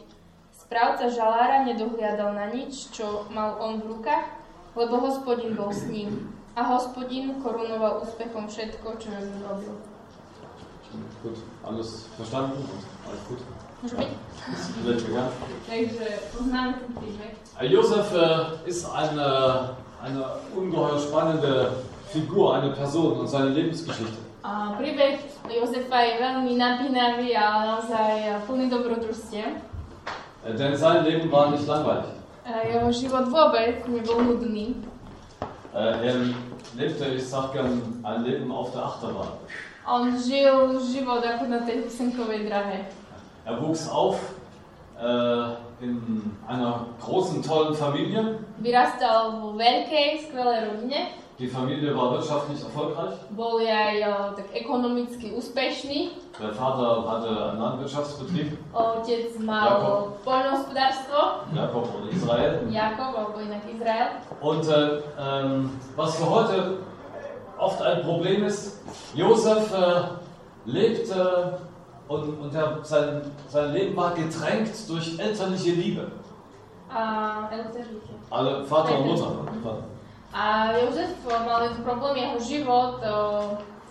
[0.55, 4.27] Správca žalára nedohliadal na nič, čo mal on v rukách,
[4.79, 6.31] lebo hospodin bol s ním.
[6.55, 9.11] A hospodin korunoval úspechom všetko, čo
[9.47, 9.75] robil.
[11.23, 12.63] Gut, alles verstanden
[13.05, 13.43] alles gut.
[17.61, 20.25] Josef äh, ist eine, eine
[20.57, 21.73] ungeheuer spannende
[22.11, 24.26] Figur, eine Person und seine Lebensgeschichte.
[24.47, 25.19] A príbeh
[25.51, 29.59] Jozefa je veľmi napínavý a naozaj plný dobrodružstiev.
[30.55, 32.15] Denn sein Leben war nicht langweilig.
[32.47, 34.79] Jeho život vôbec nebol nudný.
[35.75, 36.31] Er
[36.79, 39.35] lebte, ich sag gern, ein Leben auf der Achterbahn.
[39.83, 42.87] On žil život ako na tej husenkovej drahe.
[43.43, 44.23] Er wuchs auf
[44.95, 48.39] äh, in einer großen, tollen Familie.
[48.63, 51.26] Vyrastal vo veľkej, skvelej rodine.
[51.39, 53.13] Die Familie war wirtschaftlich erfolgreich.
[53.37, 53.59] O,
[54.37, 56.11] tak ekonomicky úspešní.
[56.41, 60.17] Der Vater hatte einen Landwirtschaftsbetrieb, Otec mal Jakob.
[60.25, 61.19] poľnohospodárstvo,
[61.53, 62.61] Jakob und Israel.
[62.71, 64.09] Jakob alebo inak Izrael.
[64.41, 66.79] Und äh, ähm, was für heute
[67.59, 68.81] oft ein Problem ist,
[69.15, 70.03] Josef äh,
[70.65, 71.59] lebte
[72.09, 76.07] und, und er, sein, sein Leben war getränkt durch elterliche Liebe.
[76.89, 78.15] A, Elteríke.
[78.31, 79.33] Alle Vater und Mutter.
[80.37, 81.11] A Jozef
[81.47, 83.01] mal jeden problém, jeho život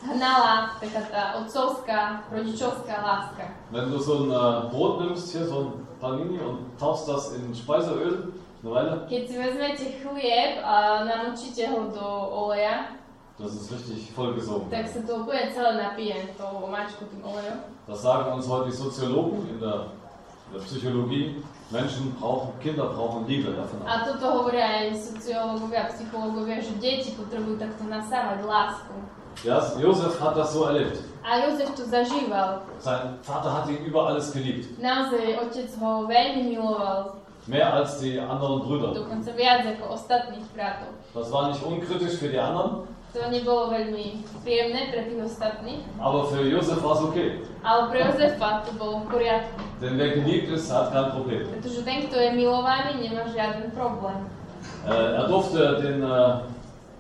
[0.06, 3.44] hnala taká tá otcovská, rodičovská láska.
[3.72, 7.56] Wenn du so ein äh, Brot nimmst, hier so ein Panini und tauchst das in
[7.56, 8.30] Speiseöl,
[8.62, 12.94] eine Weile, Keď si vezmete chlieb a namočíte ho do oleja,
[13.40, 14.70] das ist richtig vollgesogen.
[14.70, 17.58] tak sa to úplne celé napije, to omáčku tým olejom.
[17.90, 19.90] Das sagen uns heute die Soziologen in der,
[20.48, 21.42] in der Psychologie.
[21.72, 23.82] Menschen brauchen, Kinder brauchen Liebe davon.
[23.82, 23.88] ab.
[23.90, 28.94] A toto hovoria aj sociológovia psychológovia, že deti potrebujú takto nasávať lásku.
[29.44, 31.02] Ja, Josef hat das so erlebt.
[31.26, 32.62] A Jozef to zažíval.
[32.80, 34.78] Sein Vater hat ihn über alles geliebt.
[34.78, 38.94] Naozaj otec ho veľmi miloval, Mehr als die anderen Brüder.
[38.94, 40.94] dokonca viac ako ostatných bratov.
[41.14, 46.28] Das war nicht unkritisch für die anderen, To nebolo veľmi príjemné pre tých ostatných, aber
[46.28, 47.40] für Josef war okay.
[47.64, 49.56] ale pre Jozefa to bolo v poriadku.
[49.80, 51.48] Denn wer geliebt ist, hat kein Problem.
[51.48, 54.28] Pretože ten, kto je milovaný, nemá žiaden problém.
[54.84, 56.44] Äh, er durfte den, äh,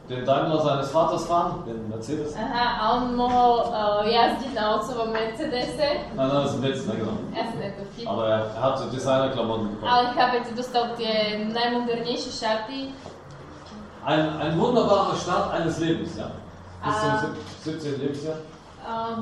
[0.08, 2.32] den Daimler seines Vaters fahren, den Mercedes.
[2.32, 5.99] Aha, a on mohol uh, jazdiť na otcovom Mercedese.
[6.15, 7.19] Nein, nein, das ist ein Witz, ne, genau.
[7.36, 8.08] Jasné, to vtip.
[8.08, 9.91] Aber er, hatte Designerklamotten bekommen.
[9.91, 12.80] Ale chápete, dostal tie najmodernejšie šaty.
[14.05, 16.29] Ein, ein wunderbarer Start eines Lebens, ja.
[16.85, 17.99] Bis zum sieb- 17.
[17.99, 18.37] Lebensjahr.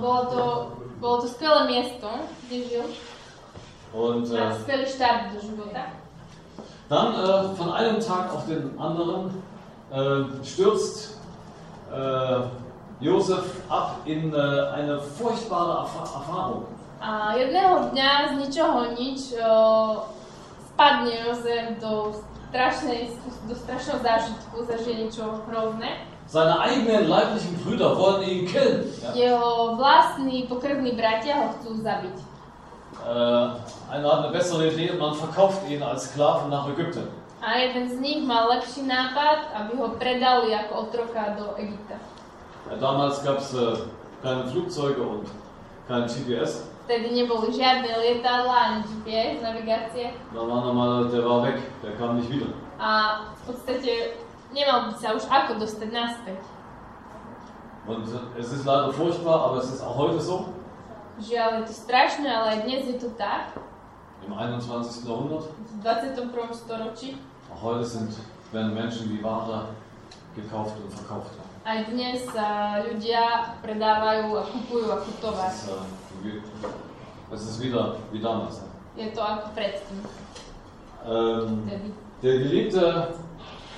[0.02, 2.10] Bolo, to, bolo to skvelé miesto,
[2.48, 2.84] kde žil.
[3.93, 5.86] Und äh, skvelý štart do života.
[6.89, 9.41] dann äh, von einem Tag auf den anderen
[9.91, 11.17] äh, stürzt
[11.93, 12.41] äh,
[13.00, 14.38] Josef ab in äh,
[14.76, 16.65] eine furchtbare Erfa Erfahrung.
[17.00, 19.36] A jedného dňa z ničoho nič
[20.72, 22.15] spadne Jozef do,
[22.54, 23.10] strašnej,
[23.50, 26.06] do strašného zážitku, zažije niečo hrozné.
[26.30, 28.86] Seine eigenen leiblichen Brüder wollen ihn killen.
[29.02, 29.10] Ja?
[29.18, 32.16] Jeho vlastní pokrvní bratia ho chcú zabiť.
[33.04, 33.46] Äh,
[33.89, 37.10] einer hat eine bessere Idee und man verkauft ihn als Sklaven nach Ägypten.
[37.42, 41.98] A jeden z nich mal lepší nápad, aby ho predali ako otroka do Egypta.
[42.70, 43.82] Ja, damals gab es äh,
[44.22, 45.28] keine Flugzeuge und
[45.89, 46.70] kein GPS.
[46.84, 50.12] Vtedy neboli žiadne lietadla ani GPS, navigácie.
[50.36, 52.52] Da war normal, der war weg, der kam nicht wieder.
[52.76, 54.19] A v podstate
[54.52, 56.43] nemal by sa už ako dostať naspäť.
[57.88, 60.52] Und es ist leider furchtbar, aber es ist auch heute so.
[61.24, 63.56] Žiaľ, je to strašné, ale aj dnes je to tak.
[64.28, 65.08] Im 21.
[65.08, 65.52] Jahrhundert.
[65.52, 66.52] V 21.
[66.52, 67.15] storočí.
[67.48, 68.12] Auch heute sind,
[68.52, 69.72] werden Menschen wie Ware
[70.36, 71.32] gekauft und verkauft.
[71.63, 75.48] Aj dnes sa ľudia predávajú a kupujú ako tovar.
[75.48, 75.72] Es
[76.24, 76.42] wie,
[77.34, 78.62] es ist wieder wie damals.
[78.62, 78.68] Ne?
[81.06, 81.70] Ähm,
[82.22, 83.08] der geliebte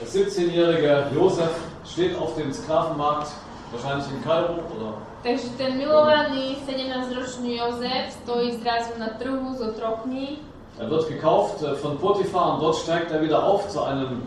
[0.05, 1.49] 17-jährige Josef
[1.85, 3.31] steht auf dem Sklavenmarkt,
[3.71, 10.37] wahrscheinlich in Kairo oder Takže ten milovaný 17-ročný Jozef stojí zrazu na trhu s otrokmi
[10.79, 14.21] er wird gekauft äh, von Potiphar und dort steigt er wieder auf zu einem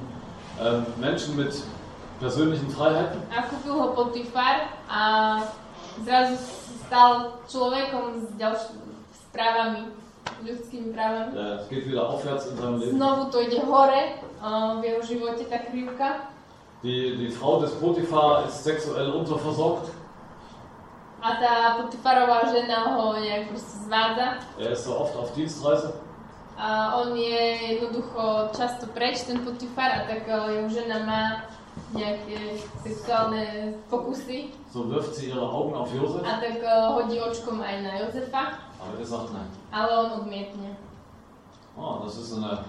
[0.60, 1.54] ähm, Menschen mit
[2.20, 3.20] persönlichen Freiheiten.
[3.30, 4.56] a kúpil ho Potifar
[4.90, 5.42] a
[6.04, 6.36] zrazu
[6.86, 8.92] stal človekom s ďalšími
[9.28, 9.82] správami,
[10.40, 11.30] ľudskými právami.
[11.36, 12.96] Er geht wieder aufwärts in seinem Leben.
[12.96, 14.02] Znovu to ide hore
[14.40, 16.32] a v jeho živote tá krivka.
[16.82, 19.90] Die, die Frau des Potiphar ist sexuell unterversorgt.
[21.18, 24.26] A tá Potifarová žena ho nejak proste zvádza.
[24.58, 25.90] Er ist so oft auf Dienstreise.
[26.58, 31.22] A on je jednoducho často preč, ten Potifar, a tak eh, jeho žena má
[31.94, 34.52] nejaké sexuálne pokusy.
[34.72, 38.60] So wirft sie ihre Augen auf Josef, A tak eh, hodí očkom aj na Jozefa,
[38.76, 39.48] aber er sagt nein.
[39.72, 40.76] ale on odmietne.
[41.76, 42.64] Oh, das ist eine,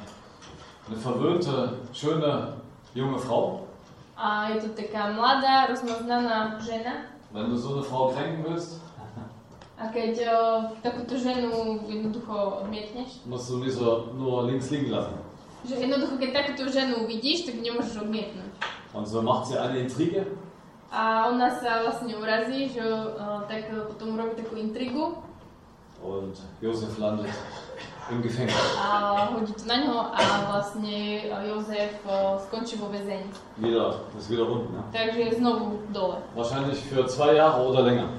[0.88, 2.54] eine verwöhnte, schöne
[2.94, 3.66] junge Frau.
[4.16, 7.08] A je to taká mladá, rozmaznaná žena.
[7.32, 8.80] Wenn du so eine Frau kränken willst,
[9.80, 10.40] A keď o,
[10.84, 15.16] takúto ženu jednoducho odmietneš, musst du die so nur links liegen lassen.
[15.64, 18.52] že jednoducho keď takúto ženu vidíš, tak nemôžeš odmietnúť.
[18.94, 20.26] Und so macht sie eine Intrige
[20.92, 25.22] A ona sa vlastne urazí, že o, tak o, potom robí takú intrigu
[26.02, 26.34] und
[26.66, 27.30] Josef landet
[28.10, 28.58] im Gefängnis.
[28.74, 33.30] a hodí to na ňo a vlastne o, Jozef o, skončí vo väzení.
[33.62, 34.74] Wieder, ist wieder unten.
[34.74, 34.82] Ne?
[34.90, 36.18] Takže je znovu dole.
[36.34, 38.10] Wahrscheinlich für zwei Jahre oder länger.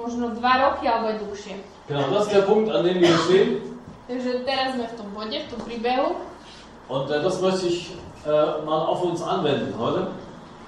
[0.00, 1.54] Možno dva roky alebo aj dlhšie.
[1.88, 3.60] Genau, das ist der Punkt, an dem wir stehen.
[4.08, 6.16] Takže teraz sme v tom bode, v tom príbehu.
[6.88, 7.92] Und äh, das möchte ich
[8.64, 10.08] mal auf uns anwenden heute.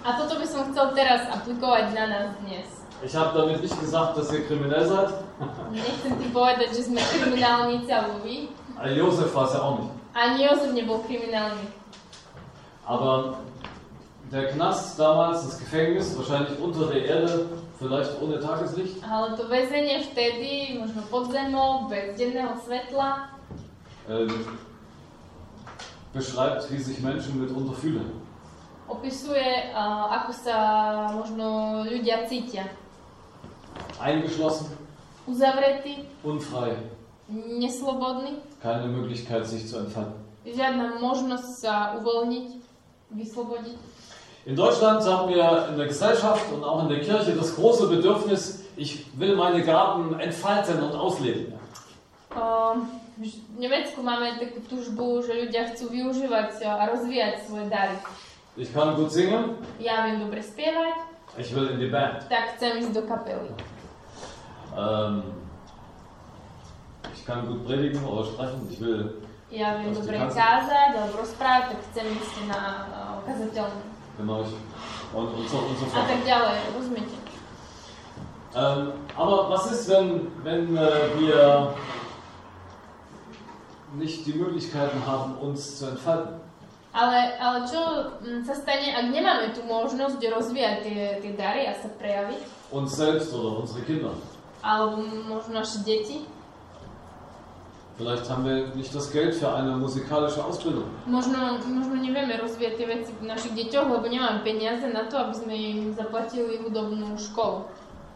[0.04, 2.66] A toto by som chcel teraz aplikovať na nás dnes.
[3.02, 5.14] Ich habe damit nicht gesagt, dass ihr kriminell seid.
[5.70, 8.50] Nechcem ti povedať, že sme kriminálnici alebo vy.
[8.78, 9.92] Äh, Josef war es ja auch nicht.
[10.14, 11.66] Ani Jozef nebol kriminálny.
[12.86, 13.38] Aber
[14.32, 17.46] der Knast damals, das Gefängnis, wahrscheinlich unter der Erde,
[17.78, 23.28] vielleicht ohne Tageslicht, Ale to väzenie vtedy, možno pod zemou, bez denného svetla,
[24.08, 24.58] ähm,
[26.18, 28.10] beschreibt, wie sich Menschen mitunter fühlen.
[28.88, 30.56] opisuje, a, ako sa
[31.12, 31.46] možno
[31.84, 32.64] ľudia cítia.
[34.00, 34.72] Eingeschlossen,
[35.28, 36.72] Uzavretí, unfrei,
[37.28, 40.16] neslobodní, keine Möglichkeit, sich zu entfalten.
[40.48, 42.48] žiadna možnosť sa uvoľniť,
[43.12, 43.78] vyslobodiť.
[44.48, 48.64] In Deutschland haben wir in der Gesellschaft und auch in der Kirche das große Bedürfnis,
[48.80, 51.52] ich will meine Gaben entfalten und ausleben.
[52.32, 52.80] O,
[53.18, 53.26] v
[53.58, 57.98] Nemecku máme takú tužbu, že ľudia chcú využívať a rozvíjať svoje dary.
[58.58, 60.94] Ich kann gut singen, Ja viem dobre spievať,
[61.38, 62.26] ich will in die Band.
[62.30, 63.50] tak chcem ísť do kapely.
[64.74, 65.22] Ähm,
[67.14, 69.18] ich kann gut predigen oder sprechen, ich will,
[69.50, 70.94] Ja viem dobre kázať.
[70.94, 73.82] alebo rozprávať, tak chcem ísť na uh, kazateľnú.
[74.18, 74.54] genau, ich,
[75.14, 77.14] und, und, so, und so A tak ďalej, rozumiete?
[78.58, 81.74] Ähm, aber was ist, wenn, wenn äh, wir
[83.94, 86.40] nicht die Möglichkeiten haben, uns zu entfalten?
[86.92, 87.80] Ale, ale čo
[88.24, 92.40] mm, sa stane, ak nemáme tú možnosť rozvíjať tie, tie dary a sa prejaviť?
[92.72, 94.16] Uns selbst oder unsere Kinder?
[94.64, 96.24] Alebo možno naše deti?
[97.98, 100.86] Vielleicht haben wir nicht das Geld für eine musikalische Ausbildung.
[101.06, 105.34] Možno, možno nevieme rozvíjať tie veci v našich deťoch, lebo nemáme peniaze na to, aby
[105.34, 107.66] sme im zaplatili hudobnú školu.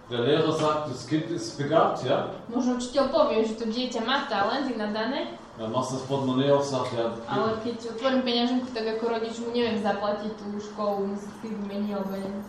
[0.06, 2.30] Der Lehrer sagt, das Kind ist begabt, ja?
[2.46, 6.96] Možno učiteľ povie, že to dieťa má talent, je nadané, Du das Portemonnaie auf, sagt,
[6.96, 11.92] ja, ale keď otvorím peňaženku, tak ako rodič mu neviem zaplatiť tú školu muzických umení
[11.92, 12.40] alebo neviem,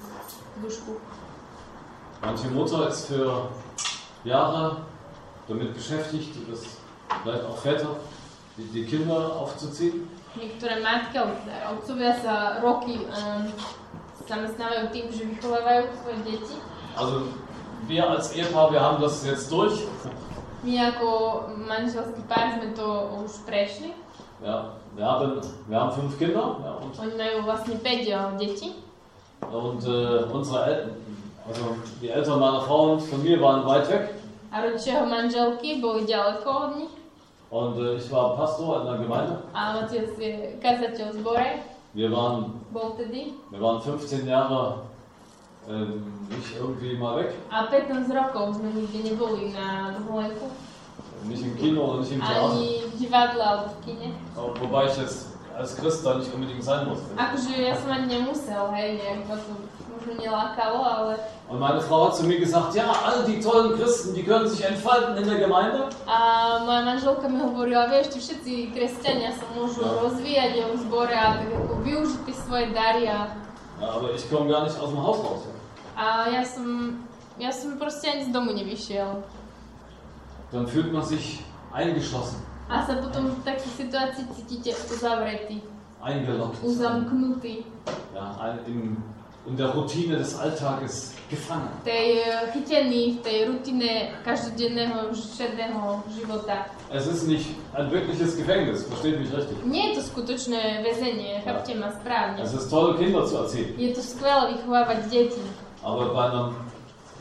[0.63, 1.03] dušku.
[2.23, 3.51] Manche Mutter ist für
[4.23, 4.87] Jahre
[5.51, 6.79] damit beschäftigt, das
[7.23, 7.99] vielleicht auch Väter,
[8.55, 10.07] die, die Kinder aufzuziehen.
[10.39, 11.43] Niektoré matky alebo
[11.75, 13.51] otcovia sa roky um,
[14.25, 16.55] zamestnávajú tým, že vychovávajú svoje deti.
[16.95, 17.27] Also
[17.85, 19.83] wir als Ehepaar, wir haben das jetzt durch.
[20.63, 21.07] My ako
[21.67, 22.87] manželský pár sme to
[23.19, 23.91] už prešli.
[24.39, 28.69] Ja, wir haben, wir haben fünf Kinder ja, und, Oni majú vlastne 5 eh, detí.
[29.51, 30.95] und äh, unsere Eltern,
[31.47, 34.15] also die Eltern meiner Frau und von mir waren weit weg.
[34.51, 36.93] A rodičia jeho manželky boli ďaleko od nich.
[37.49, 39.35] Und äh, ich war Pastor in der Gemeinde.
[39.53, 41.47] A otec je kazateľ v zbore,
[41.93, 42.59] Wir waren,
[43.51, 44.81] wir waren 15 Jahre
[45.69, 47.33] ähm, nicht irgendwie mal weg.
[47.51, 50.49] A 15 rokov sme nikde neboli na dovolenku.
[51.23, 52.51] Nicht im Kino oder nicht im Theater.
[52.51, 54.09] Ani v divadle alebo v kine.
[54.35, 57.15] Wobei ich jetzt als Christ da nicht unbedingt sein musste.
[57.15, 59.53] Akože ja som ani nemusel, hej, nejak ma to
[59.93, 61.15] možno nelákalo, ale...
[61.47, 64.65] Und meine Frau hat zu mir gesagt, ja, all die tollen Christen, die können sich
[64.65, 65.87] entfalten in der Gemeinde.
[66.09, 71.37] A moja manželka mi hovorila, vieš, tu všetci kresťania sa môžu rozvíjať v zbore a
[71.37, 73.29] tak ako využiť tie svoje dary a,
[73.81, 75.41] Ja, aber ich komme gar nicht aus dem Haus raus.
[75.97, 76.97] A ja som,
[77.39, 79.23] ja som proste ani z domu nevyšiel.
[80.51, 81.41] Dann fühlt man sich
[81.73, 82.37] eingeschlossen,
[82.69, 85.59] A sa potom v takej situácii cítite uzavretý,
[85.99, 87.67] eingeloggt, uzamknutý,
[88.15, 88.95] ja, in,
[89.45, 91.67] in der Routine des Alltages gefangen.
[91.83, 96.71] tej, eh, chytený v tej rutine každodenného šedého života.
[96.89, 99.57] Es ist nicht ein wirkliches Gefängnis, versteht mich richtig.
[99.65, 102.39] Nie je to skutočné väzenie, chápte ma správne.
[102.45, 105.41] Es ist toll, Kinder zu erziehen, Je to skvelé vychovávať deti,
[105.83, 106.51] aber bei einer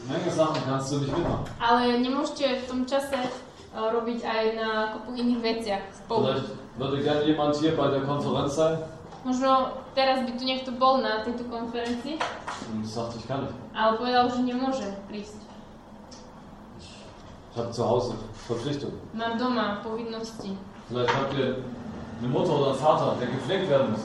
[0.08, 1.46] Menge Sachen kannst du nicht mitmachen.
[1.60, 3.30] ale nemôžete v tom čase eh,
[3.74, 6.22] robiť aj na kopu iných veciach spolu.
[6.26, 8.78] Vielleicht würde gerne jemand hier bei der Konferenz sein
[9.22, 12.18] Možno teraz by tu niekto bol na tejto konferencii,
[12.82, 13.54] sagt, ich kann nicht.
[13.70, 15.38] ale povedal, že nemôže prísť.
[17.52, 18.14] Ich habe zu Hause
[18.48, 18.98] Verpflichtungen.
[19.14, 20.56] Mám doma povinnosti.
[20.88, 21.62] Vielleicht habt ihr
[22.18, 24.02] eine Mutter oder einen Vater, der gepflegt werden muss.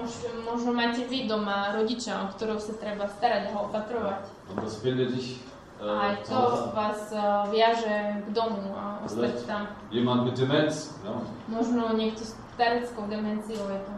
[0.00, 4.24] Možno, možno máte vy doma rodiča, o ktorého sa treba starať a ho opatrovať.
[4.48, 5.44] Und das bindet dich
[5.80, 6.40] A aj to
[6.76, 9.64] vás eh, viaže k domu a ostať tam.
[9.88, 10.92] Jemand mit Demenz.
[11.00, 11.24] Ja.
[11.48, 13.94] Možno niekto s stareckou demenciou je to.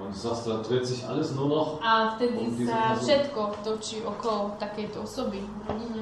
[0.00, 1.68] Und sagst, da dreht sich alles nur noch.
[1.84, 6.00] A vtedy diese sa všetko točí okolo takejto osoby v rodine.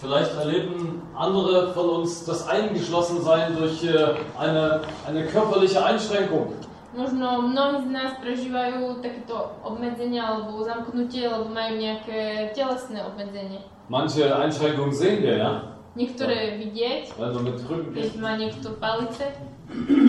[0.00, 6.56] Vielleicht erleben andere von uns das Eingeschlossensein durch äh, eine, eine körperliche Einschränkung.
[6.96, 13.60] Možno mnohí z nás prežívajú takéto obmedzenia alebo zamknutie, lebo majú nejaké telesné obmedzenie.
[13.92, 15.52] Manche Einschränkungen sehen wir, ja.
[15.92, 19.28] Niektoré vidieť, Wenn du mit Rücken keď má niekto palice,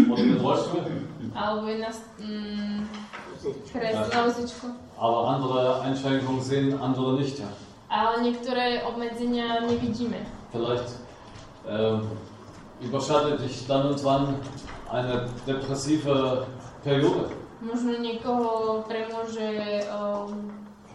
[0.08, 0.84] oder mit Rollstuhl.
[1.36, 1.91] alebo je na
[2.23, 2.80] mm,
[3.71, 4.67] kres na vozičku.
[4.95, 7.52] Aber andere Einschränkungen sehen andere nicht, ja.
[7.91, 10.23] Ale niektoré obmedzenia nevidíme.
[10.52, 11.04] Vielleicht
[11.67, 12.08] ähm,
[12.82, 14.36] überschattet dich dann und wann
[14.91, 16.47] eine depressive
[16.88, 17.36] Periode.
[17.60, 20.47] Možno niekoho premôže um,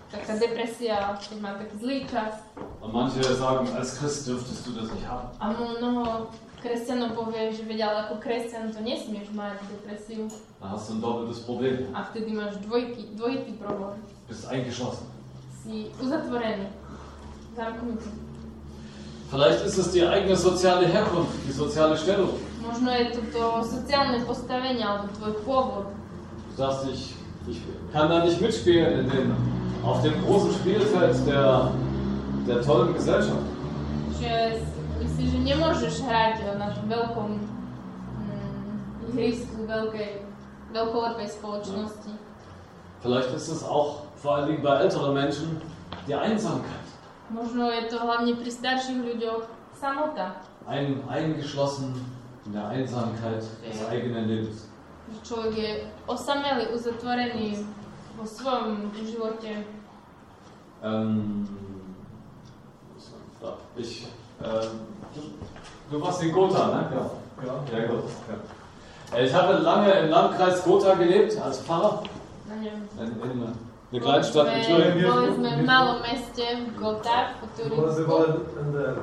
[0.08, 2.40] taká depresia, keď má taký zlý čas.
[2.80, 5.28] Und manche sagen, als Christ dürftest du das nicht haben.
[5.36, 6.32] A mnoho
[6.64, 10.32] kresťanov povie, že veď, ale ako kresťan to nesmieš mať depresiu.
[10.64, 11.92] Da hast du ein doppeltes Problem.
[11.92, 14.00] A vtedy máš dvojky, dvojitý problém.
[14.32, 15.04] Bist eingeschlossen.
[15.60, 16.72] Si uzatvorený,
[17.52, 18.08] zamknutý.
[19.28, 22.40] Vielleicht ist es die eigene soziale Herkunft, die soziale Stellung.
[22.62, 25.86] Možno je to to sociálne postavenie alebo tvoj pôvod.
[26.46, 27.18] Du sagst, ich,
[27.50, 27.58] ich
[27.90, 29.26] kann da nicht mitspielen in den,
[29.82, 31.74] auf dem großen Spielfeld der,
[32.46, 33.42] der tollen Gesellschaft.
[34.22, 34.62] Že
[35.02, 40.22] myslíš, že nemôžeš hrať na tom veľkom mm, ihrisku veľkej,
[40.70, 42.12] veľkolepej spoločnosti.
[43.02, 45.58] Vielleicht ist es auch vor allen Dingen bei älteren Menschen
[46.06, 46.86] die Einsamkeit.
[47.30, 50.38] Možno je to hlavne pri starších ľuďoch samota.
[50.70, 51.98] Ein, eingeschlossen
[52.46, 54.68] in der Einsamkeit des eigenen Lebens.
[55.28, 57.58] Čovjek je osameli, uzatvoreni
[58.22, 59.46] u svom životu.
[60.84, 61.48] Ähm,
[63.76, 64.06] ich,
[64.40, 64.66] äh,
[65.14, 65.20] du,
[65.90, 66.88] du warst in Gotha, ne?
[66.94, 67.64] Ja, genau.
[67.72, 68.04] Ja, gut.
[68.28, 69.18] Ja.
[69.18, 72.02] Äh, ich habe lange im Landkreis Gotha gelebt, als Pfarrer.
[72.48, 73.04] Ja.
[73.04, 73.54] In, in,
[73.92, 75.14] eine Kleinstadt in Thüringen.
[75.14, 76.42] Byli jsme v malom městě
[76.78, 78.96] Gotha, v Thüringen.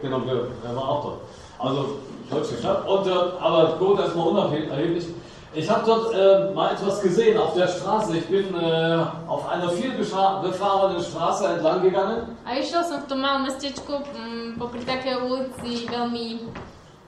[0.00, 1.20] Genau, wir waren auch dort.
[1.58, 2.88] Also Stadt.
[2.88, 3.10] Und, äh,
[3.40, 5.06] aber Gotha ist mal unerheblich.
[5.54, 8.18] Ich habe dort äh, mal etwas gesehen auf der Straße.
[8.18, 12.36] Ich bin äh, auf einer viel befahrenen Straße entlang gegangen.
[12.44, 16.44] A išiel som v tom malom mestečku mm, popri takej ulici veľmi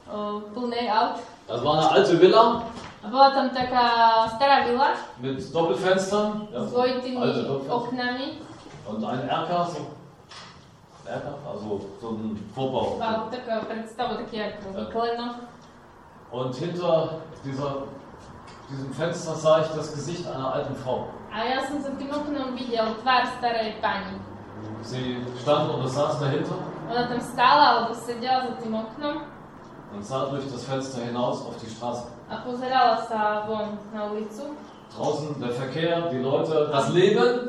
[0.08, 1.20] o, plnej aut.
[1.44, 2.64] Das war eine alte Villa
[3.04, 6.48] A bola tam taká stará vila mit Doppelfenstern.
[6.48, 7.20] Ja, s dvojitými
[7.68, 8.28] oknami
[8.88, 9.97] Und ein Erker, so
[11.08, 12.98] это, also so ein Vorbau.
[16.30, 17.84] Und hinter dieser,
[18.70, 21.06] diesem Fenster sah ich das Gesicht einer alten Frau.
[24.82, 26.54] Sie stand oder saß dahinter.
[29.94, 32.04] Und sah durch das Fenster hinaus auf die Straße.
[34.96, 37.48] Draußen der Verkehr, die Leute, das Leben.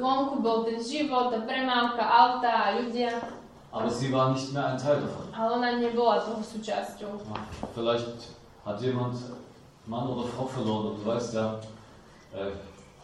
[3.72, 5.30] Aber sie war nicht mehr ein Teil davon.
[5.34, 7.22] ale ona nebola toho súčasťou.
[7.76, 8.34] Vielleicht
[8.65, 9.15] hat jemand
[9.86, 11.55] Mann oder Frau verloren und du weißt ja,
[12.34, 12.51] äh,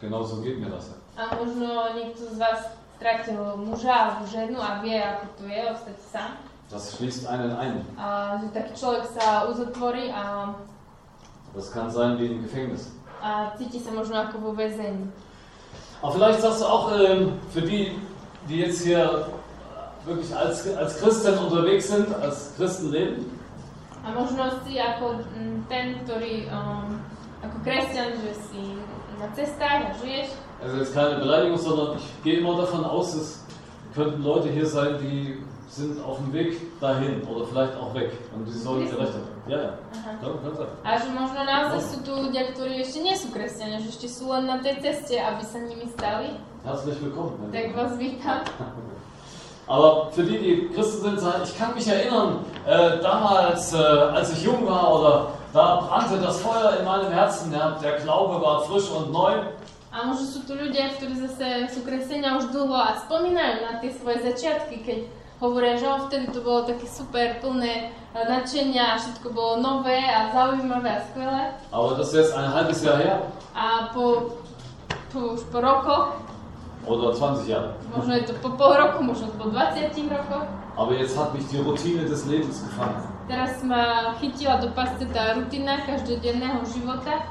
[0.01, 0.89] genau so geht mir das.
[1.18, 2.59] A možno niekto z vás
[2.97, 6.32] stratil muža alebo ženu a vie, ako to je ostať sám.
[6.70, 7.86] Das schließt einen ein.
[7.97, 10.55] A že taký človek sa uzatvorí a,
[11.55, 12.91] Das kann sein wie im Gefängnis.
[13.22, 15.07] a cíti sa možno ako vo väzení.
[16.01, 17.95] Aber vielleicht sagst du auch ähm, für die,
[18.49, 19.30] die jetzt hier
[20.06, 23.26] wirklich als, als Christen unterwegs sind, als Christen leben,
[24.06, 25.18] A možno si ako
[25.66, 27.01] ten, ktorý um,
[27.41, 28.78] ako kresťan, že si
[29.18, 30.30] na cestách a žiješ.
[30.62, 33.41] also jetzt keine Beleidigung, sondern ich gehe immer davon aus, es
[33.95, 38.45] könnten Leute hier sein, die sind auf dem Weg dahin oder vielleicht auch weg und
[38.45, 39.26] die sollen werden.
[39.47, 40.12] Ja, ja, Aha.
[40.22, 40.70] kann, kann sein.
[40.86, 44.30] A že možno naozaj sú tu ľudia, ktorí ešte nie sú kresťania, že ešte sú
[44.30, 46.38] len na tej ceste, aby sa nimi stali.
[46.62, 47.49] Herzlich willkommen.
[47.49, 48.45] Tak vás vítam.
[49.68, 54.43] Aber für die, die Christen sind, ich kann mich erinnern, äh, damals, äh, als ich
[54.43, 58.89] jung war, oder da brannte das Feuer in meinem Herzen, ja, der Glaube war frisch
[58.91, 59.34] und neu.
[59.95, 63.95] A možno sú tu ľudia, ktorí zase sú kresťania už dlho a spomínajú na tie
[63.95, 64.99] svoje začiatky, keď
[65.39, 70.36] hovoria, že o, vtedy to bolo také super, plné nadšenia a všetko bolo nové a
[70.36, 71.43] zaujímavé a skvelé.
[71.72, 73.24] Aber das ist jetzt ein halbes Jahr her
[73.55, 74.36] A po,
[75.16, 76.20] po, už po rokoch,
[76.88, 77.74] oder 20 Jahre.
[77.90, 81.60] možno je to po pol roku, možno po 20 rokoch, Aber jetzt hat mich die
[81.60, 83.00] Routine des Lebens gefangen.
[83.28, 87.26] teraz ma chytila do pasce tá rutina každodenného života.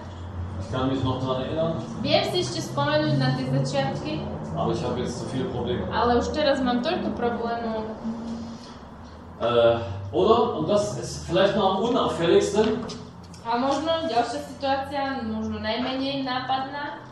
[0.58, 4.12] Ich kann mich noch daran erinnern, Viem si ešte spomenúť na tie začiatky,
[4.56, 5.84] aber ich habe jetzt zu viele Probleme.
[5.92, 7.84] ale už teraz mám toľko problémov.
[9.40, 9.76] Äh,
[10.12, 12.80] oder, und das ist vielleicht noch am unauffälligsten,
[13.44, 17.03] A možno ďalšia situácia, možno najmenej nápadná,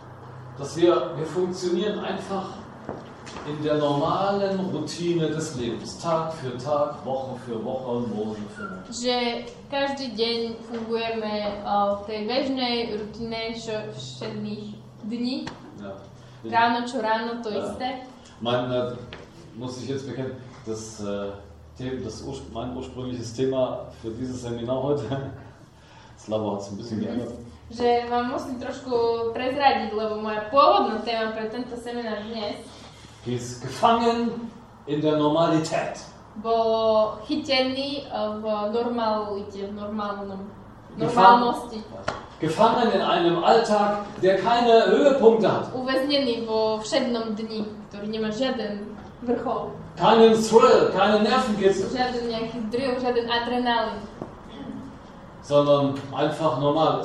[0.59, 2.61] dass wir, wir funktionieren einfach
[3.49, 5.99] in der normalen Routine des Lebens.
[5.99, 8.87] Tag für Tag, Woche für Woche, Monat für Monat.
[8.93, 10.39] že každý deň
[10.69, 11.35] fungujeme
[11.65, 14.65] uh, v tej bežnej rutine čo, všetných
[15.09, 15.49] dní.
[15.83, 15.97] Ja.
[16.47, 17.67] Ráno čo ráno to Ja.
[17.67, 18.07] isté.
[18.41, 18.95] Mein, äh,
[19.59, 20.35] muss ich jetzt bekennen,
[20.67, 21.31] das, äh,
[21.79, 25.07] Thema, das Urs mein ursprüngliches Thema für dieses Seminar heute,
[26.19, 27.33] das Labo hat es ein bisschen geändert,
[27.73, 28.93] Že vám musím trošku
[29.33, 32.61] prezradiť, lebo moja pôvodná téma pre tento seminár dnes
[33.27, 34.51] ist gefangen
[34.87, 36.05] in der Normalität.
[36.37, 40.41] bolo chytený uh, v normalite, v normálnom,
[40.97, 41.85] normálnosti.
[42.41, 45.69] gefangen in einem Alltag, der keine Höhepunkte hat.
[45.77, 48.91] Uväznený vo všednom dni, ktorý nemá žiaden
[49.23, 54.01] vrchol, Keinen Thrill, keine Nervenkitzel, žiaden nejaký drill, žiaden adrenalín.
[55.43, 57.05] sondern einfach normal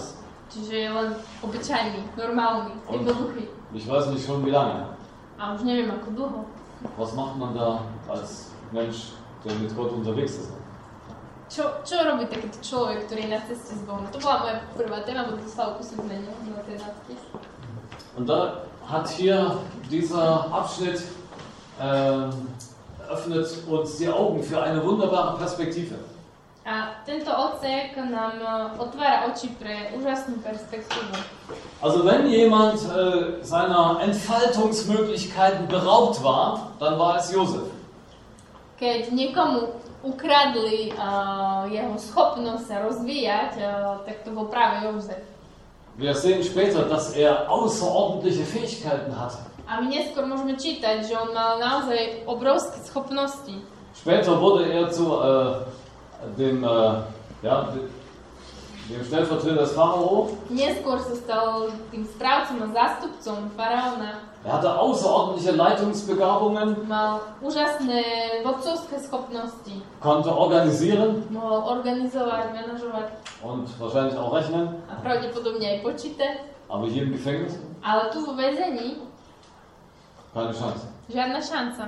[0.53, 3.19] Czyli on obycialny, normalny, on, jako.
[3.73, 4.85] Ich weiß nicht schon wie lange.
[5.39, 6.43] A już nie wiem, jako.
[6.97, 7.79] Was macht man da
[8.09, 8.97] als Mensch,
[9.45, 10.51] der mit Gott unterwegs ist?
[11.49, 14.07] Co, co robi taki człowiek, który na cestie z Bogiem?
[14.11, 16.15] To była moja prwa tema, bo zostało posunięte
[16.57, 17.17] na ten nadpis.
[18.17, 18.51] Und da
[18.85, 19.51] hat hier
[19.89, 21.01] dieser Abschnitt
[21.79, 22.29] äh,
[23.09, 25.95] öffnet uns die Augen für eine wunderbare Perspektive.
[26.67, 31.15] A tento odsek nám e, otvára oči pre úžasnú perspektívu.
[31.79, 37.71] Also wenn jemand äh, seiner Entfaltungsmöglichkeiten beraubt war, dann war es Josef.
[38.75, 45.23] Keď niekomu ukradli uh, jeho schopnosť sa rozvíjať, uh, tak to bol práve Jozef.
[45.97, 49.39] Wir sehen später, dass er außerordentliche Fähigkeiten hatte.
[49.65, 53.55] A my neskôr môžeme čítať, že on mal naozaj obrovské schopnosti.
[53.97, 55.65] Später wurde er zu äh,
[56.37, 56.67] dem, äh,
[57.43, 57.89] ja, de-
[58.87, 60.31] dem Stellvertreter des Pharao.
[60.49, 61.49] Neskôr sa stal
[61.91, 64.23] tým správcom a zástupcom faraóna.
[64.47, 67.99] Er hatte außerordentliche Leitungsbegabungen, Mal úžasné
[68.47, 69.83] vodcovské schopnosti.
[69.99, 73.07] konnte organisieren Mohol organizovať, manažovať
[73.43, 74.71] und wahrscheinlich auch rechnen.
[74.87, 76.33] a pravdepodobne aj počítať.
[76.71, 79.03] Aber hier im Gefängnis Ale tu vo väzení
[80.33, 80.87] keine Chance.
[81.11, 81.83] žiadna šanca.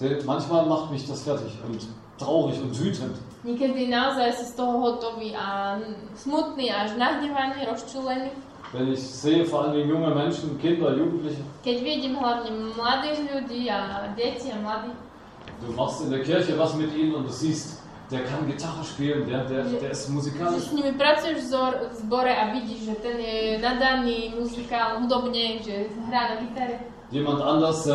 [0.00, 1.84] Seht, Manchmal macht mich das fertig und
[2.22, 3.16] traurig und wütend.
[3.42, 5.74] Niekedy naozaj si z toho hotový a
[6.14, 8.30] smutný, až nahnevaný, rozčúlený.
[8.72, 14.08] Wenn ich sehe, vor allem junge Menschen, Kinder, Jugendliche, Keď vidím hlavne mladých ľudí a
[14.16, 14.96] deti a mladých,
[15.60, 19.28] du machst in der Kirche was mit ihnen und du siehst, der kann Gitarre spielen,
[19.28, 20.68] der, der, der ist musikalisch.
[20.68, 26.32] s nimi pracuješ v zbore a vidíš, že ten je nadaný muzikál, hudobne, že hrá
[26.32, 26.78] na gitare.
[27.12, 27.92] Jemand anders äh,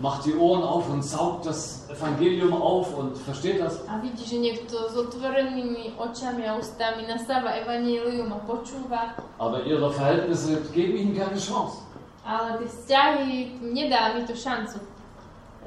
[0.00, 3.84] macht die Ohren auf und saugt das Evangelium auf und versteht das.
[3.86, 9.92] A vidíš, že niekto s otvorenými očami a ústami nasáva evanílium a počúva, Aber ihre
[9.92, 11.84] Verhältnisse geben ihnen keine Chance.
[12.24, 14.78] ale tie vzťahy, nedá mi to šancu.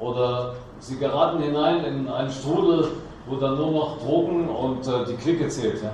[0.00, 2.90] Oder sie geraten hinein in einen Strudel,
[3.26, 5.82] wo dann nur noch Drogen und äh, die Clique zählt.
[5.82, 5.92] Ja?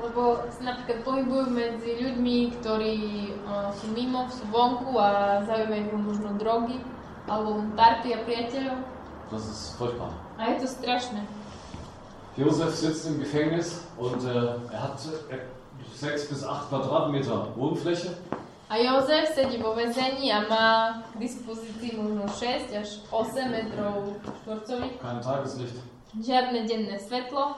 [0.00, 2.94] Lebo sa napríklad pohybujú medzi ľuďmi, ktorí
[3.44, 6.80] uh, sú mimo, sú vonku a zaujímajú možno drogy,
[7.28, 8.78] alebo len party a priateľov.
[9.30, 10.10] Das ist furchtbar.
[10.38, 11.22] A je to strašné.
[12.36, 14.98] Josef sitzt im Gefängnis und äh, er hat
[15.30, 15.38] äh,
[15.94, 18.16] sechs bis acht Quadratmeter Wohnfläche.
[18.70, 20.66] A Jozef sedí vo väzení a má
[21.12, 24.94] k dispozícii možno 6 až 8 metrov štvorcových.
[25.02, 25.76] Kein Tageslicht.
[26.14, 27.54] Žiadne denné svetlo,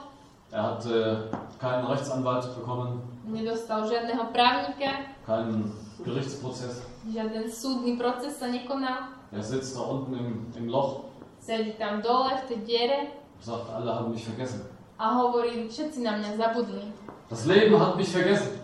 [0.53, 1.17] Er hat äh,
[1.57, 5.73] keinen Rechtsanwalt bekommen, nedostal žiadneho právnika, keinen
[6.05, 6.85] Gerichtsprozess.
[7.09, 9.09] žiaden súdny proces sa nekonal.
[9.35, 10.99] Er sitzt da unten im, im Loch,
[11.43, 12.99] Sedí tam dole v tej diere
[13.41, 14.61] sagt, alle haben mich vergessen.
[14.99, 16.85] a hovorí, všetci na mňa zabudli.
[17.29, 18.61] Das Leben hat mich vergessen.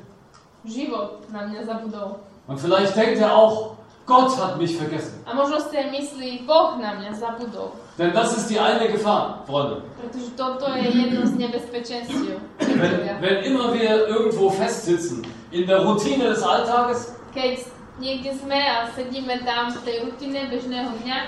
[0.65, 2.15] Život na mňa zabudol.
[2.47, 5.19] Und vielleicht denkt er auch, Gott hat mich vergessen.
[5.25, 7.71] A možno si myslí, Boh na mňa zabudol.
[7.97, 9.81] Denn das ist die eine Gefahr, Freunde.
[9.99, 12.39] Pretože toto je jedno z nebezpečenstiev.
[12.59, 17.59] Wenn, wenn immer wir irgendwo festsitzen, in der Routine des Alltages, Keď
[17.99, 21.19] niekde sme a sedíme tam v tej rutine bežného dňa,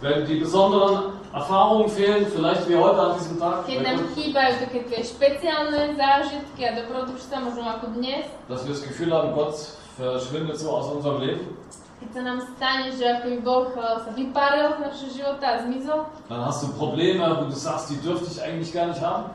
[0.00, 4.80] wenn die besonderen Erfahrungen fehlen, vielleicht wie heute an diesem Tag, keď nám chýbajú také
[4.92, 9.56] tie špeciálne zážitky a dobrodružstva, možno ako dnes, dass wir das Gefühl haben, Gott
[9.96, 11.48] verschwindet so aus unserem Leben,
[11.96, 15.56] keď sa nám stane, že ako by Boh eh, sa vypáril z našho života a
[15.64, 19.32] zmizol, dann hast du Probleme, wo du sagst, die dürfte ich eigentlich gar nicht haben.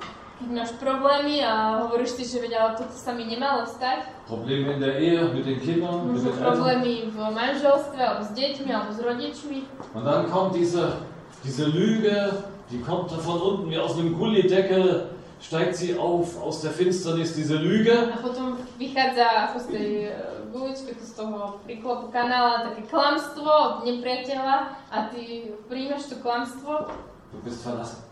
[0.49, 4.79] Máš problémy a hovoríš si, že veď, ale toto sa mi nemalo stať, Probleme in
[4.79, 8.99] der Ehe, mit den Kindern, mit den problémy v manželstve, alebo s deťmi, alebo s
[8.99, 9.59] rodičmi,
[9.93, 11.03] Und dann kommt diese,
[11.43, 12.31] diese Lüge,
[12.71, 15.11] die kommt von unten wie aus einem Gullideckel,
[15.41, 18.13] steigt sie auf aus der Finsternis, diese Lüge.
[18.13, 20.15] a potom vychádza ako z tej eh,
[20.53, 26.87] guličky, z toho príklopu kanála, také klamstvo od nepriateľa a ty príjmeš to klamstvo,
[27.31, 28.03] Du bist verlassen.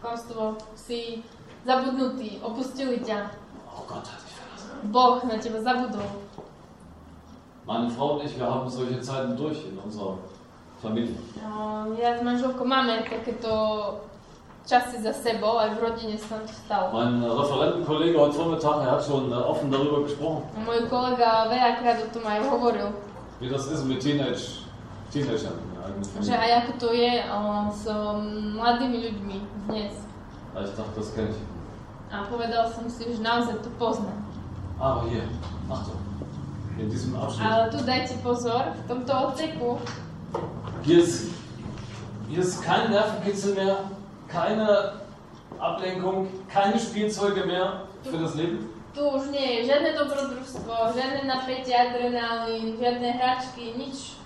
[0.00, 1.20] klamstvo si
[1.66, 3.30] zabudnutý, opustili ťa,
[3.70, 4.90] Oh Gott hat dich verlassen.
[4.92, 6.08] Boh na teba zabudol.
[7.66, 10.18] Meine Frau und ich, wir haben solche Zeiten durch in unserer
[10.82, 11.14] Familie.
[12.00, 13.52] Ja s manželkou máme takéto
[14.66, 16.86] časy za sebou, aj v rodine sa nám to stalo.
[16.96, 22.08] Mein Referentenkollege heute Vormittag, er hat schon äh, offen darüber gesprochen, môj kolega veľakrát o
[22.10, 22.88] tom aj hovoril,
[23.40, 24.64] wie das ist mit Teenage,
[25.12, 25.58] Teenagern.
[26.22, 27.12] že aj ako to je
[27.70, 27.82] s
[28.56, 29.36] mladými ľuďmi
[29.68, 29.94] dnes.
[30.54, 31.40] Dachte, das kenne ich.
[32.10, 34.18] A povedal som si, že naozaj to poznám.
[34.80, 35.22] Aber hier,
[35.70, 36.00] Achtung,
[36.78, 37.46] in diesem Abschnitt.
[37.46, 39.78] Ale tu dajte pozor, v tomto odseku
[40.82, 40.98] hier
[42.38, 43.90] ist kein Nervenkitzel mehr,
[44.28, 44.92] keine
[45.58, 48.70] Ablenkung, keine Spielzeuge mehr für das Leben.
[48.94, 54.18] tu už nie je žiadne dobrodružstvo, žiadne napätie, adrenalín, žiadne hračky, nič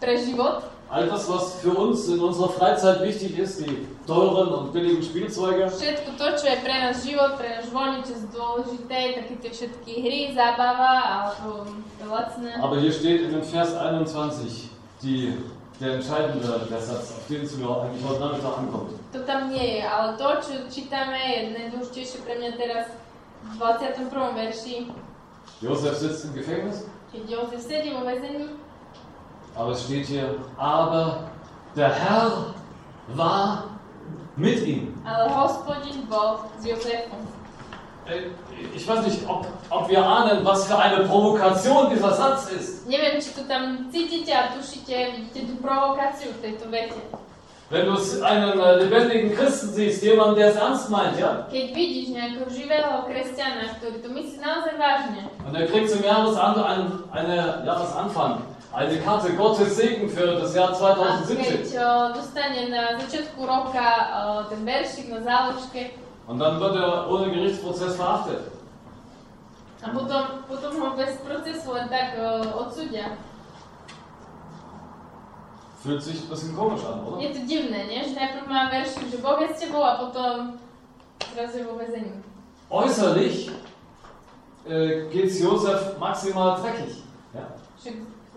[0.00, 0.64] pre život.
[0.92, 5.64] All das, was für uns in unserer Freizeit wichtig ist, die teuren und billigen Spielzeuge,
[5.72, 9.92] Všetko to, čo je pre nás život, pre náš voľný čas dôležité, také tie všetky
[10.04, 11.64] hry, zábava alebo
[11.96, 12.60] to lacné.
[12.60, 14.68] aber hier steht in dem Vers 21
[15.00, 15.32] die,
[15.80, 18.92] der entscheidende der Satz, auf den es mir eigentlich heute Nachmittag ankommt.
[19.16, 22.92] To tam nie je, ale to, čo čítame, je najdôležitejšie pre mňa teraz
[23.48, 24.12] v 21.
[24.12, 24.92] verši,
[25.64, 28.60] Josef sitzt im Gefängnis, keď Jozef sedí vo väzení,
[29.54, 31.24] aber es steht hier, aber
[31.76, 32.54] der Herr
[33.08, 33.64] war
[34.36, 34.94] mit ihm.
[38.06, 38.22] Äh,
[38.74, 42.86] Ich weiß nicht, ob, ob wir ahnen, was für eine Provokation dieser Satz ist.
[42.88, 47.00] Neviem, či to tam cítite a tušíte, vidíte tú provokáciu v tejto vete.
[47.70, 52.06] Wenn du einen äh, lebendigen Christen siehst, jemanden, der es ernst meint, ja, Keď vidíš
[52.12, 56.82] nejakého živého kresťana, ktorý to myslí naozaj vážne, und er kriegt zum Jahresan ein,
[57.16, 61.36] eine, Jahresanfang Eine Karte Gottes Segen für das Jahr 2017.
[66.26, 68.40] Und dann wird er ohne Gerichtsprozess verhaftet.
[75.82, 77.20] Fühlt sich ein bisschen komisch an, oder?
[82.70, 83.50] Äußerlich
[84.68, 87.02] äh, es Josef maximal dreckig.
[87.34, 87.48] Ja?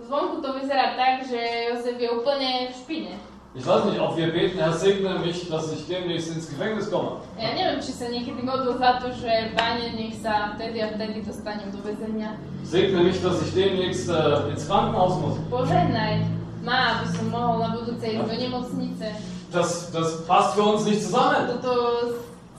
[0.05, 1.39] Zvonku to vyzerá tak, že
[1.73, 3.13] Jozef je úplne v špine.
[3.55, 7.23] Ich weiß nicht, ob wir beten, Herr, segne mich, dass ich demnächst ins Gefängnis komme.
[7.39, 11.23] Ja neviem, či sa niekedy modlil za to, že Pane, nech sa vtedy a vtedy
[11.23, 12.35] dostanem do väzenia.
[12.67, 15.35] Segne mich, dass ich demnächst äh, ins Krankenhaus muss.
[15.49, 16.27] Požehnaj
[16.67, 19.07] ma, aby som mohol na budúce ísť do nemocnice.
[19.55, 21.47] Das, das passt für uns nicht zusammen.
[21.49, 21.73] Toto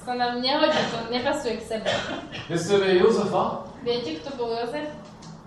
[0.01, 1.92] sa nám nehodí, to nepasuje k sebe.
[2.49, 3.68] Wisst ihr, wer Josef war?
[3.84, 4.88] Viete, kto bol Jozef?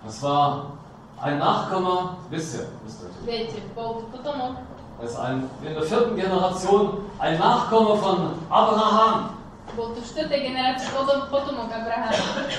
[0.06, 0.79] Das war
[1.22, 3.60] ein Nachkomme, wisst ihr, wisst ihr.
[3.74, 4.56] Potomok.
[5.00, 9.30] Er ist ein, in der vierten Generation ein Nachkomme von Abraham.
[9.76, 12.50] Bol to štvrtej generácii potom, potomok Abrahama.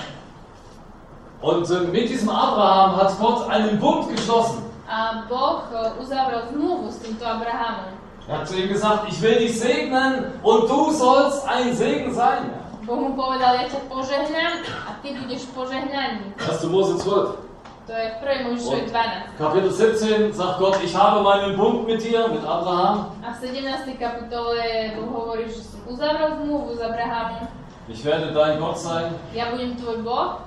[1.42, 4.64] Und äh, mit diesem Abraham hat Gott einen Bund geschlossen.
[4.88, 5.62] A Boh
[6.00, 8.00] uzavrel zmluvu s týmto Abrahamom.
[8.28, 12.54] Er hat zu ihm gesagt, ich will dich segnen und du sollst ein Segen sein.
[12.86, 16.34] Boh mu povedal, ja ťa požehnám a ty budeš požehnaný.
[16.40, 16.70] 1.
[16.72, 17.51] Mose 12.
[17.92, 18.48] To je v 1.
[18.48, 19.36] Mojžišovi 12.
[19.36, 23.20] Kapitel 17 sagt Gott, ich habe meinen Bund mit dir, mit Abraham.
[23.20, 24.00] A v 17.
[24.00, 24.64] kapitole
[24.96, 27.52] Boh hovorí, že som uzavrel zmluvu s Abrahamom.
[27.92, 30.40] Ich werde dein Gott sein Ja budem tvoj Boh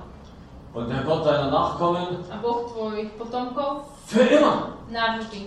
[0.73, 4.81] und der Gott deiner Nachkommen a Boh tvojich potomkov für immer.
[4.89, 5.45] navždy.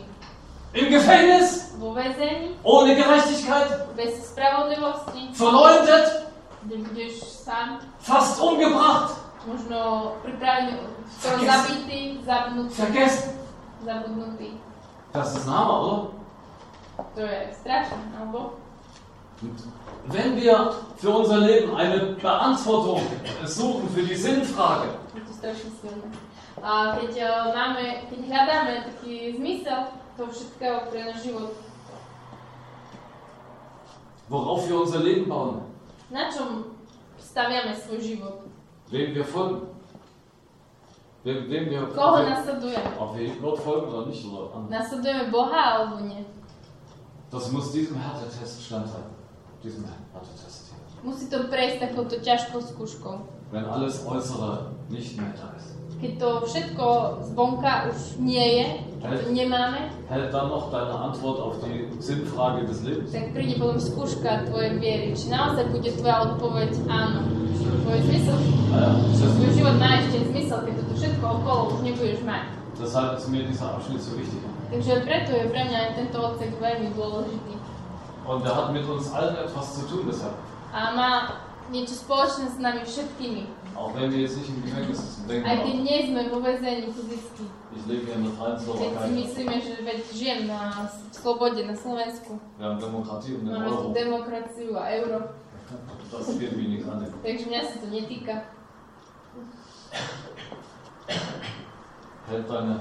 [0.79, 6.31] Im Gefängnis, Vo väzení, ohne Gerechtigkeit, bez spravodlivosti, verleumdet,
[7.99, 10.83] fast umgebracht, možno pripravený,
[11.19, 13.39] skoro zabitý, zabudnutý, vergessen.
[13.85, 14.49] zabudnutý.
[15.15, 15.99] Ein Hammer, oder?
[17.15, 18.59] To je strašné, alebo?
[20.11, 23.03] Wenn wir für unser Leben eine Beantwortung
[23.47, 24.99] suchen für die Sinnfrage,
[25.43, 26.11] to.
[26.63, 31.55] A keď, eh, máme, keď hľadáme taký zmysel toho všetkého pre náš život,
[34.27, 35.63] worauf wir unser Leben bauen,
[36.11, 36.75] na čom
[37.23, 38.48] staviame svoj život?
[38.91, 39.63] Wem wir folgen,
[41.25, 42.91] wem, wem wir, Koho nasledujeme?
[42.99, 44.69] ob wir Gott folgen oder nicht, oder an.
[44.69, 46.25] Nasledujeme Boha alebo nie?
[47.31, 49.15] Das muss diesem Härtetest standhalten.
[49.63, 50.79] Diesem Härtetest hier.
[51.05, 53.15] Musí to prejsť takouto ťažkou skúškou.
[53.53, 55.78] Wenn alles Äußere nicht mehr da ist.
[55.99, 56.87] Keď to všetko
[57.35, 58.67] zvonka už nie je,
[59.03, 63.11] to nemáme, Hält dann noch deine Antwort auf die Sinnfrage des Lebens?
[63.11, 65.11] tak príde potom skúška tvojej viery.
[65.13, 67.27] Či naozaj bude tvoja odpoveď áno.
[67.83, 68.39] Tvoj zmysel,
[68.73, 72.43] das, tvoj život má ešte zmysel, keď toto všetko okolo už nebudeš mať.
[72.79, 74.39] deshalb ist mir dieser Abschnitt so wichtig.
[74.71, 77.55] Takže preto je pre mňa aj tento odsek veľmi dôležitý.
[78.23, 80.37] Und er hat mit uns allen etwas zu tun deshalb.
[80.71, 81.11] A má
[81.69, 83.58] niečo spoločné s nami všetkými.
[83.77, 86.39] Auch wenn wir jetzt nicht im Gefängnis sitzen, denken Aj keď wir, nie sme vo
[86.41, 87.45] väzení fyzicky.
[87.77, 89.11] ich lebe in der freien Keď si Slowakei.
[89.15, 90.61] myslíme, že veď žijem na
[91.13, 92.33] slobode, na Slovensku.
[92.59, 93.93] Wir haben Demokratie und den Máme Euro.
[93.95, 95.19] demokraciu a euro.
[96.11, 97.05] Das geht mich nichts an.
[97.23, 98.35] Takže mňa sa to netýka.
[102.29, 102.81] Hält deine,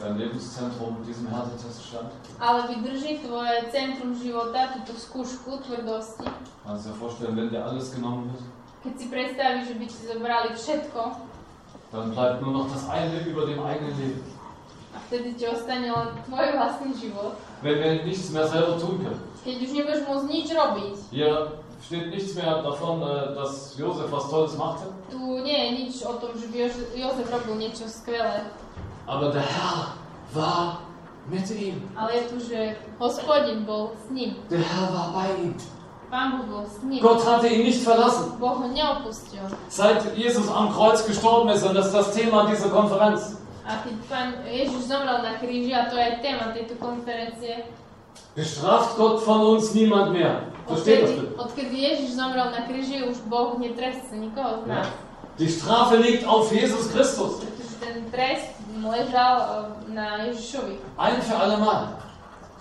[0.00, 2.10] dein Lebenszentrum diesem Härtetest stand?
[2.40, 6.26] Ale vydrží tvoje centrum života, túto skúšku tvrdosti.
[6.66, 8.42] Kannst du dir vorstellen, wenn dir alles genommen wird,
[8.84, 11.00] Keď si predstavíš, že by ti zobrali všetko
[11.94, 14.24] dann bleibt nur noch das eine über dem eigenen Leben.
[14.94, 17.34] a vtedy ti ostane len tvoj vlastný život.
[17.62, 19.22] Wenn wir nichts mehr selber tun können.
[19.44, 21.34] Keď už nebudeš môcť nič robiť, Hier
[21.82, 24.86] steht nichts mehr davon, äh, dass Josef was Tolles machte.
[25.10, 26.56] tu nie je nič o tom, že by
[26.98, 28.42] Jozef robil niečo skvelé.
[29.06, 29.94] Aber der Herr
[30.34, 30.82] war
[31.30, 31.78] mit ihm.
[31.94, 34.34] Ale je tu, že hospodin bol s ním.
[34.50, 35.54] Der Herr war bei ihm.
[37.00, 38.32] Gott hatte ihn nicht verlassen.
[39.68, 43.36] Seit Jesus am Kreuz gestorben ist, und das ist das Thema dieser Konferenz,
[48.34, 50.42] bestraft Gott von uns niemand mehr.
[50.66, 51.38] Versteht das bitte?
[51.38, 54.86] odkedy Ježiš zomrel na kríži, už Boh netrestá nikoho z nás.
[55.38, 57.42] Die Strafe liegt auf Jesus Christus.
[57.42, 60.78] Pretože ten trest ležal na Ježišovi.
[60.96, 62.00] Ein für alle Mal.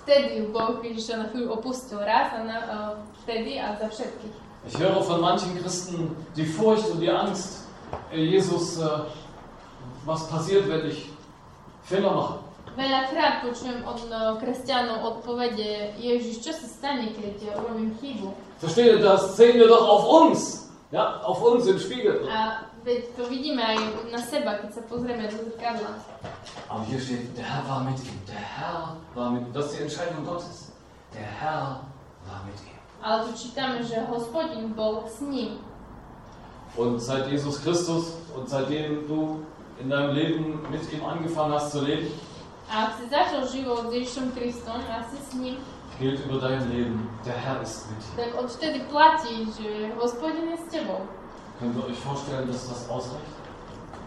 [0.04, 2.92] Vtedy Boh Ježiša na chvíľu opustil raz a na, eh,
[3.24, 4.36] vtedy a za všetkých.
[4.68, 7.68] Ich höre von manchen Christen die Furcht und die Angst,
[8.12, 8.88] Jesus, äh,
[10.06, 11.10] was passiert, wenn ich
[11.84, 12.40] Fehler mache?
[12.74, 18.34] Veľakrát počujem od eh, kresťanov odpovede Ježiš, čo sa stane, keď ja urobím chybu?
[18.58, 20.72] Versteht ihr, das sehen wir doch auf uns.
[20.90, 22.26] Ja, auf uns im Spiegel.
[22.30, 23.78] A veď to vidíme aj
[24.10, 25.92] na seba, keď sa pozrieme do zrkadla.
[26.70, 28.18] Aber hier steht, der Herr war mit ihm.
[28.26, 29.54] Der Herr war mit ihm.
[29.54, 30.74] Das ist die Entscheidung Gottes.
[31.14, 31.86] Der Herr
[32.26, 32.73] war mit ihm.
[33.04, 35.60] Ale tu čítame, že hospodin bol s ním.
[36.78, 39.44] Und seit Jesus Christus und seitdem du
[39.78, 42.08] in deinem Leben mit ihm angefangen hast zu leben,
[42.72, 45.60] A si začal život s Ježišom Kristom a si s ním,
[46.00, 48.16] gilt über dein Leben, der Herr ist mit dir.
[48.18, 51.04] tak odvtedy platí, že hospodin je s tebou.
[51.60, 53.36] Könnt ihr euch vorstellen, dass das ausreicht?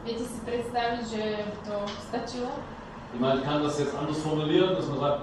[0.04, 1.22] Viete si predstaviť, že
[1.68, 1.76] to
[2.08, 2.50] stačilo?
[3.14, 5.20] Ich kann das jetzt anders formulieren, dass man sagt,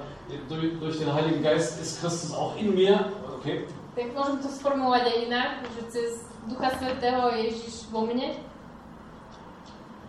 [0.47, 3.11] durch, durch den Heiligen Geist ist Christus auch in mir.
[3.43, 3.67] Okay.
[3.91, 6.09] Tak môžem to sformulovať aj inak, že cez
[6.47, 8.39] Ducha Svetého je Ježiš vo mne.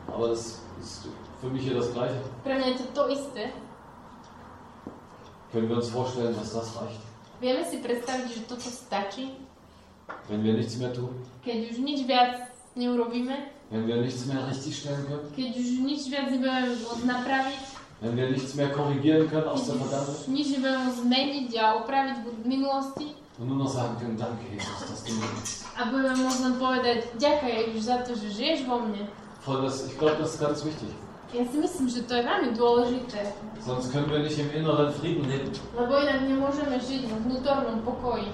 [0.06, 1.10] Aber das ist
[1.42, 2.14] für mich hier das Gleiche.
[2.46, 3.50] Pre mňa je to to isté.
[5.50, 7.02] Können wir uns vorstellen, dass das reicht?
[7.42, 9.34] Vieme si predstaviť, že toto stačí,
[10.30, 11.10] Wenn wir nichts mehr tun?
[11.42, 15.26] keď už nič viac neurobíme, Wenn wir nichts mehr richtig stellen können?
[15.34, 17.62] keď už nič viac nebudeme môcť napraviť,
[17.98, 20.30] Wenn wir nichts mehr korrigieren können aus der Vergangenheit?
[20.30, 23.06] nič nebudeme môcť zmeniť a opraviť v minulosti
[23.38, 23.64] Du mir
[25.34, 25.66] bist.
[25.74, 29.10] a budeme môcť len povedať ďakujem Ježiš za to, že žiješ vo mne.
[29.42, 30.94] Voll das, ich glaube, das ist ganz wichtig.
[31.34, 33.26] Ja si myslím, že to je veľmi dôležité,
[33.58, 35.50] Sonst können wir nicht im inneren Frieden leben.
[35.74, 38.30] lebo inak nemôžeme žiť vo vnútornom pokoji.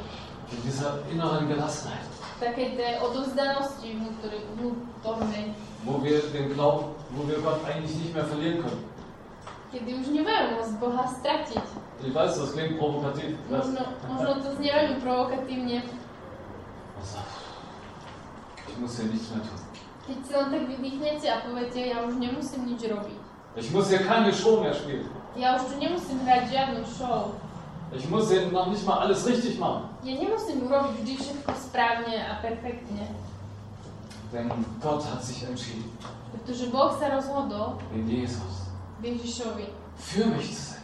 [0.52, 2.04] In dieser inneren Gelassenheit.
[2.36, 8.60] Takej tej odovzdanosti vnútornej, Wo wir den Glauben, wo wir Gott eigentlich nicht mehr verlieren
[8.60, 8.84] können.
[9.72, 11.64] kedy už nebudeme môcť Boha stratiť.
[12.00, 13.36] Ich weiß, das klingt provokativ.
[13.50, 15.84] Možno, možno to znie veľmi provokatívne,
[18.70, 19.60] ich muss hier nichts mehr tun.
[20.06, 23.18] keď si len tak vydýchnete a poviete, ja už nemusím nič robiť.
[23.56, 25.06] Ich muss hier keine Show mehr spielen.
[25.38, 27.38] Ja už tu nemusím hrať žiadnu show.
[27.94, 29.86] Ich muss hier noch nicht mal alles richtig machen.
[30.02, 33.06] Ja nemusím urobiť vždy všetko správne a perfektne.
[34.30, 34.46] Denn
[34.78, 35.90] Gott hat sich entschieden,
[36.30, 38.70] Pretože Boh sa rozhodol in Jesus
[39.02, 39.66] v Ježišovi
[39.98, 40.79] für mich zu sein.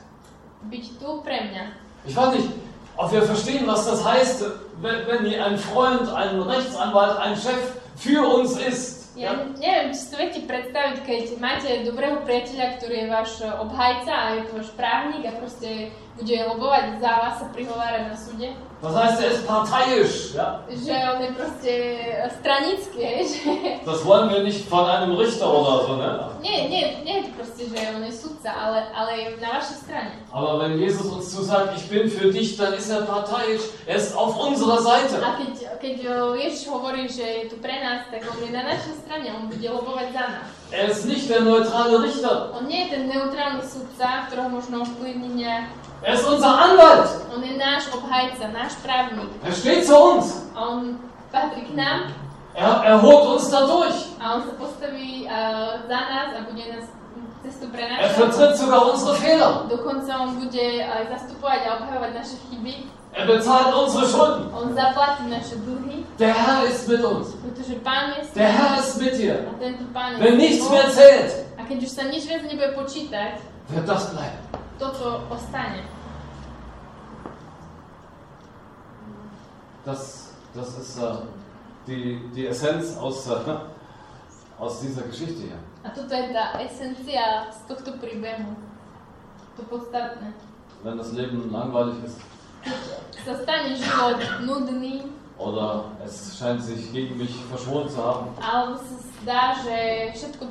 [2.05, 2.49] Ich weiß nicht,
[2.97, 4.45] ob wir verstehen, was das heißt,
[4.81, 8.96] wenn, wenn ein Freund, ein Rechtsanwalt, ein Chef für uns ist.
[9.17, 13.49] Ja neviem, či si to viete predstaviť, keď máte dobrého priateľa, ktorý je váš e,
[13.49, 15.89] obhajca a je to váš právnik a proste
[16.21, 18.49] bude lobovať za vás a prihovárať na súde.
[18.83, 20.37] Das heißt, er ist parteiisch.
[20.37, 20.61] Ja?
[20.69, 21.73] Že on je proste
[22.41, 23.41] stranický, že...
[23.89, 25.97] Das wollen wir nicht von einem Richter oder so.
[25.97, 26.29] Ne?
[26.45, 29.77] Nie, nie, nie je to proste, že on je sudca, ale, ale je na vašej
[29.81, 30.13] strane.
[30.29, 33.65] Aber wenn Jesus uns zusagt, ich bin für dich, dann ist er parteiisch.
[33.87, 35.25] Er ist auf unserer Seite.
[35.25, 38.65] A keď, keď o, Ježiš hovorí, že je tu pre nás, tak on je na
[38.65, 40.47] našej strane, on bude lobovať za nás.
[40.73, 42.51] Er ist nicht der neutrale Richter.
[42.53, 45.65] On nie je ten neutrálny sudca, ktorého možno ovplyvniť nejak.
[46.03, 47.09] Er ist unser Anwalt.
[47.31, 49.31] On je náš obhajca, náš právnik.
[49.47, 50.45] Er steht zu uns.
[50.53, 50.99] A on
[51.31, 52.13] patrí k nám
[52.57, 54.17] Er, er holt uns da durch.
[54.17, 56.89] a on sa postaví uh, za nás a bude nás
[57.45, 58.17] cestu pre Er nás.
[58.17, 59.69] vertritt sogar unsere Fehler.
[59.69, 62.75] Dokonca on bude aj zastupovať a obhajovať naše chyby.
[63.17, 64.51] Er bezahlt unsere Schulden.
[66.19, 67.29] Der Herr ist mit uns.
[67.33, 68.49] pretože Pán je s Der.
[68.49, 69.49] Herr ist mit dir.
[69.49, 72.77] A tento Pán je Wenn nichts mehr zählt, A keď už sa nič viac nebude
[72.77, 73.41] počítať,
[73.73, 74.37] wird das bleiben.
[74.79, 75.81] toto ostane.
[79.85, 81.25] Das, das ist äh,
[81.87, 83.33] die, die Essenz aus, äh,
[84.61, 85.59] aus dieser Geschichte hier.
[85.85, 88.53] A toto je tá esencia z tohto príbehu.
[89.57, 90.37] To podstatné.
[90.85, 92.21] Wenn das Leben langweilig ist
[95.39, 98.29] Oder es scheint sich gegen mich verschworen zu haben,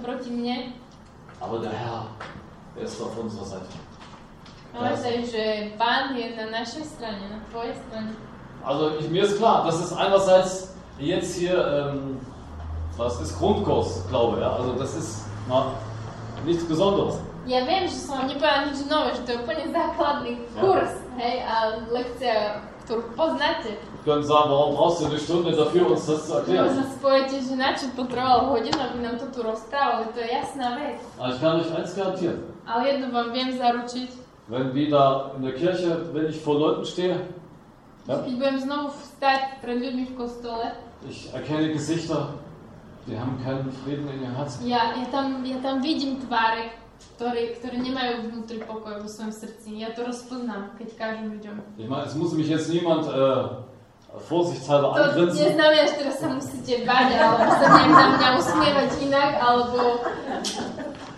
[0.03, 0.29] proti
[1.39, 2.07] aber der Herr,
[2.75, 3.65] der ist auf unserer Seite.
[7.91, 8.67] na na.
[8.67, 12.19] Also ich, mir ist klar, das ist einerseits jetzt hier, ähm,
[12.97, 14.51] was ist Grundkurs, glaube ich, ja?
[14.53, 15.71] also das ist na,
[16.45, 17.15] nichts Besonderes.
[17.45, 21.35] Ja viem, že som vám nepovedala nič nové, že to je úplne základný kurz, hej,
[21.45, 21.55] a
[21.93, 22.33] lekcia,
[22.85, 23.77] ktorú poznáte.
[24.05, 26.69] Warum brauchst du eine Stunde dafür, uns das zu erklären?
[26.69, 30.29] Možno si poviete, že na čo potreboval hodinu, aby nám to tu rozprávali, to je
[30.29, 31.01] jasná vec.
[31.17, 32.41] Aber ich kann euch eins garantieren.
[32.65, 34.09] Ale jedno vám viem zaručiť,
[34.47, 37.17] Wenn wieder in der Kirche, wenn ich vor Leuten stehe,
[38.05, 40.65] ja, keď budem znovu vstať pred ľuďmi v kostole,
[41.09, 42.37] ich erkenne Gesichter,
[43.09, 44.61] die haben keinen Frieden in ihrem Herzen.
[44.69, 46.69] ja, ja, tam, ja tam vidím tváre,
[47.15, 49.79] ktoré, ktoré nemajú vnútri pokoj vo svojom srdci.
[49.79, 51.55] Ja to rozpoznám, keď kážem ľuďom.
[51.79, 53.63] Ich meine, es muss mich jetzt niemand äh,
[54.27, 55.55] vorsichtshalber To angrinsen.
[55.55, 59.79] neznamená, že teraz sa musíte bať, alebo sa nejak na mňa usmievať inak, alebo...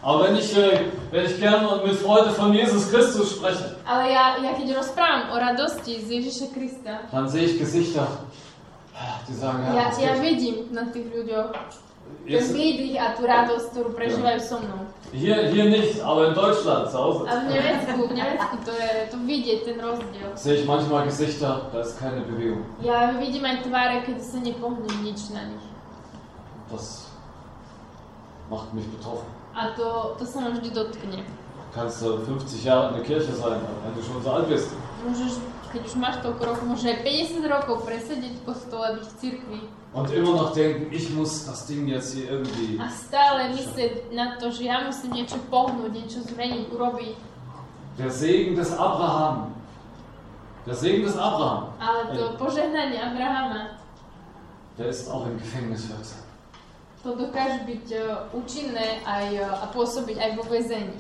[0.07, 4.13] Aber wenn ich, äh, wenn ich gerne und mit Freude von Jesus Christus spreche, Ale
[4.13, 8.05] ja, ja keď rozprávam o radosti z Ježiša Krista, dann sehe ich Gesichter,
[9.28, 11.49] die sagen, ja, ja, ja vidím na tých ľuďoch
[12.28, 14.84] ten Jetzt, výdych a tú radosť, ktorú prežívajú so mnou.
[15.16, 18.89] hier, hier nicht, aber in Deutschland zu Hause A v Nemecku, v Nemecku to je
[19.08, 20.28] to vidieť, ten rozdiel.
[20.36, 22.68] sehe ich manchmal Gesichter, da ist keine Bewegung.
[22.84, 25.64] Ja vidím aj tváre, keď sa nepohnú nič na nich.
[26.68, 27.08] Das
[28.51, 29.28] macht mich betroffen.
[29.55, 31.24] A to, to sa ma vždy dotkne.
[31.72, 34.76] Kannst du 50 Jahre in der Kirche sein, wenn du schon so alt bist.
[35.08, 35.39] Môžeš,
[35.70, 39.61] keď už máš toľko rokov, môžeš aj 50 rokov presedieť v kostole, byť v cirkvi
[39.95, 42.78] Und immer noch denken, ich muss das Ding jetzt hier irgendwie.
[42.78, 47.15] a stále myslieť na to, že ja musím niečo pohnúť, niečo zmeniť, urobiť.
[47.97, 49.57] Der Segen des Abraham.
[50.70, 51.74] Der Segen des Abraham.
[51.82, 53.80] Ale to požehnanie Abrahama,
[54.78, 56.22] Der ist auch im Gefängnis wirksam.
[57.01, 57.97] to dokáže byť e,
[58.36, 60.93] účinné aj, e, a pôsobiť aj vo väzení.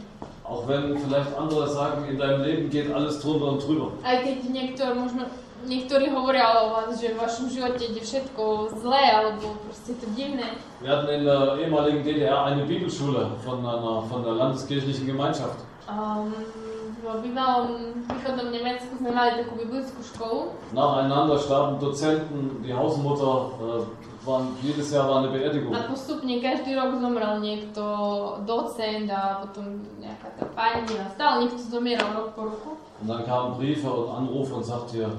[0.47, 3.91] Auch wenn vielleicht andere sagen, in deinem Leben geht alles drunter und drüber.
[3.99, 5.27] Aj keď niektor, možno,
[5.67, 10.07] niektorí hovoria o vás, že v vašom živote ide všetko zlé, alebo proste je to
[10.15, 10.55] divné.
[10.79, 15.59] Wir hatten in der ehemaligen DDR eine Bibelschule von, einer, von der landeskirchlichen Gemeinschaft.
[15.91, 16.31] Um,
[17.03, 23.83] v bývalom východnom Nemecku sme mali takú biblickú školu Nacheinander starben Dozenten, die Hausmutter, äh,
[24.27, 25.73] waren, jedes Jahr war eine Beerdigung.
[25.73, 27.83] a postupne každý rok zomrel niekto
[28.45, 32.71] docent a potom nejaká tá pani a stále niekto zomieral rok po roku.
[33.01, 35.09] Und dann kamen Briefe und Anrufe und sagte,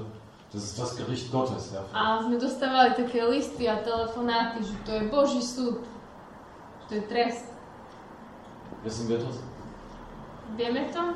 [0.53, 1.73] das ist das Gericht Gottes.
[1.73, 1.81] Ja.
[1.93, 7.03] A sme dostávali také listy a telefonáty, že to je Boží súd, že to je
[7.09, 7.45] trest.
[8.85, 9.37] Wissen wir das?
[10.57, 11.13] Vieme to?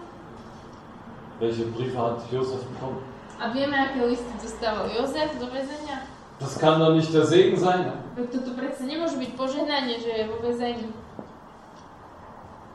[1.39, 3.01] Welche Briefe hat Josef bekommen?
[3.41, 6.05] A vieme, aké listy dostával Jozef do väzenia?
[6.43, 7.87] Das kann doch nicht der Segen sein.
[7.87, 7.95] Ja?
[8.19, 10.91] Veď toto predsa nemôže byť požehnanie, že je vo väzení.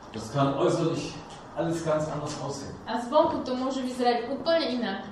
[0.09, 1.13] Das kann äußerlich
[1.53, 2.73] alles ganz anders aussehen.
[2.89, 5.05] A zvonku to môže vyzerať úplne inak.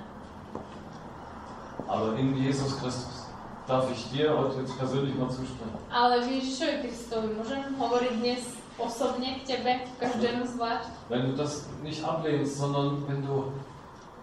[1.86, 3.30] Aber in Jesus Christus
[3.70, 5.78] darf ich dir heute jetzt persönlich mal zusprechen.
[5.94, 8.42] Ale Ježišovi Kristovi môžem hovoriť dnes
[8.74, 10.90] osobne k tebe, každému zvlášť.
[11.06, 13.54] Wenn du das nicht ablehnst, sondern wenn du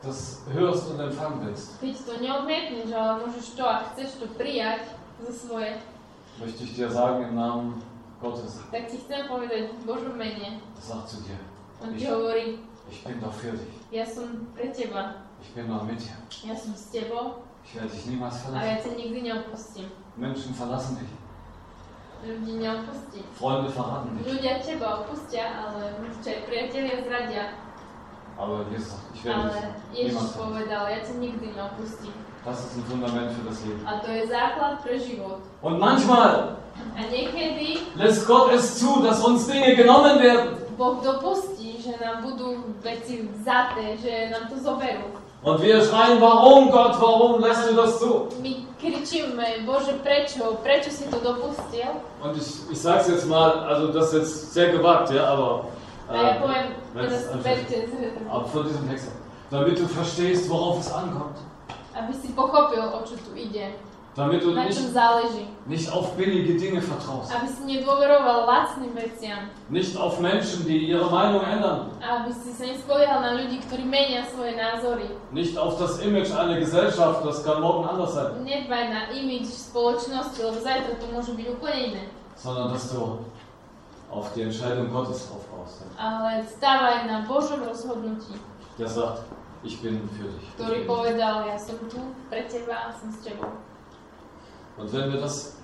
[0.06, 4.82] das hörst und empfangen willst, Keď to neodmietneš, ale môžeš to a chceš to prijať
[5.26, 5.82] za svoje,
[6.40, 7.82] möchte ich dir sagen im Namen
[8.22, 10.62] Gottes, tak ti chcem povedať v Božom mene.
[10.80, 11.40] sag zu dir,
[11.82, 12.60] On ti hovorí,
[12.92, 13.74] ich bin doch für dich.
[13.92, 16.16] ja som pre teba, Ich bin doch mit dir.
[16.46, 18.86] ja som s tebou Ich werde dich niemals a ja verlassen.
[18.86, 19.88] ťa nikdy neopustím.
[20.22, 21.10] Menschen verlassen dich.
[22.26, 23.26] Ľudí neopustím.
[23.38, 24.26] Freunde verraten dich.
[24.26, 27.44] Ľudia teba opustia, ale možno aj priatelia zradia.
[28.38, 29.52] Aber Jesus sagt, ich werde Ale
[29.92, 32.14] dich Ježiš povedal, ja ťa nikdy neopustím.
[32.46, 33.82] Das ist ein Fundament für das Leben.
[33.88, 35.42] A to je základ pre život.
[35.62, 36.60] Und manchmal
[36.96, 40.58] A niekedy lässt Gott es zu, dass uns Dinge genommen werden.
[40.78, 45.08] Boh dopustí, že nám budú veci vzaté, že nám to zoberú.
[45.46, 48.28] Und wir schreien, warum Gott, warum lässt du das zu?
[48.42, 50.58] My kričíme, Bože, prečo?
[50.64, 51.88] Prečo si to dopustil?
[52.24, 55.66] Und ich, ich sage es jetzt mal, also das ist jetzt sehr gewagt, ja, aber,
[56.10, 56.42] A ja äh,
[56.94, 57.10] wenn
[58.30, 59.12] aber von diesem Text,
[59.50, 61.38] damit du verstehst, worauf es ankommt.
[61.96, 63.72] aby si pochopil, o čo tu ide.
[64.16, 65.44] Damit du Na nicht, záleží.
[65.66, 67.32] nicht auf billige Dinge vertraust.
[67.36, 69.52] Aby si nedôveroval lacným veciam.
[69.68, 71.92] Nicht auf Menschen, die ihre Meinung ändern.
[72.00, 75.12] A aby si sa nespoliehal na ľudí, ktorí menia svoje názory.
[75.36, 78.40] Nicht auf das Image einer Gesellschaft, das kann morgen anders sein.
[78.44, 82.04] Nedbaj na imidž spoločnosti, lebo zajtra to môže byť úplne iné.
[82.40, 83.20] Sondern dass du
[84.12, 85.84] auf die Entscheidung Gottes aufbaust.
[85.98, 86.44] Ale
[87.08, 88.40] na rozhodnutí,
[88.78, 89.24] Der sagt,
[89.64, 90.44] ich bin für dich.
[90.44, 91.98] Ich ktorý bin povedal, ja som tu
[92.30, 93.48] pre teba a som s tebou.
[94.78, 95.56] Und wenn wir das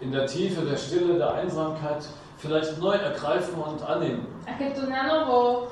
[0.00, 2.02] in der Tiefe der Stille, der Einsamkeit
[2.38, 5.70] vielleicht neu ergreifen und annehmen, A keď to na novo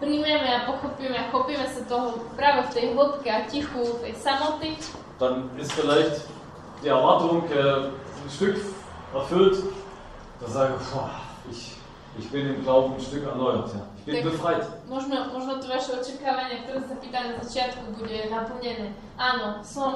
[0.00, 4.80] príjmeme a pochopíme a chopíme sa toho práve v tej hĺbke a tichu, tej samoty,
[5.20, 6.24] dann ist vielleicht
[6.82, 8.56] die Erwartung äh, ein Stück
[9.12, 9.60] erfüllt
[10.40, 11.10] da sage, boah,
[11.50, 11.76] ich,
[12.18, 13.68] ich bin im Glauben ein Stück erneuert.
[13.74, 13.80] Ja.
[13.98, 14.66] Ich bin tak befreit.
[14.88, 18.92] Można, można to oczekiwania, które zapytane na początku były napełnione.
[19.18, 19.92] Ano, są,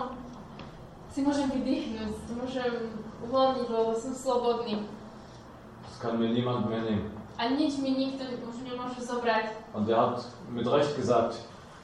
[1.14, 2.80] si możemy wydychnąć, możemy
[3.24, 4.82] uwolnić, bo są swobodni.
[5.88, 7.10] Das kann mir niemand mehr nehmen.
[7.38, 9.46] A nic mi nikt już nie może zabrać.
[9.74, 11.38] Und er hat mit Recht gesagt,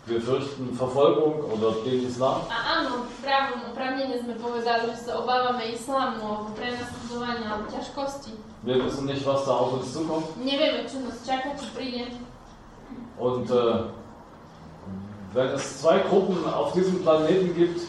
[0.07, 2.41] wir fürchten Verfolgung oder den Islam?
[2.49, 2.91] A ano,
[3.23, 6.17] prawem uprawnienie zmypowiadali, że obawiamy islamu,
[6.51, 8.31] uprawnienia stosowania ciężkości.
[8.65, 10.27] Wir wissen nicht, was da auf uns zukommt.
[10.45, 11.71] Nie wiemy, czy nas czeka, czy.
[13.19, 13.83] Und äh,
[15.35, 17.81] wenn es zwei Gruppen auf diesem Planeten gibt,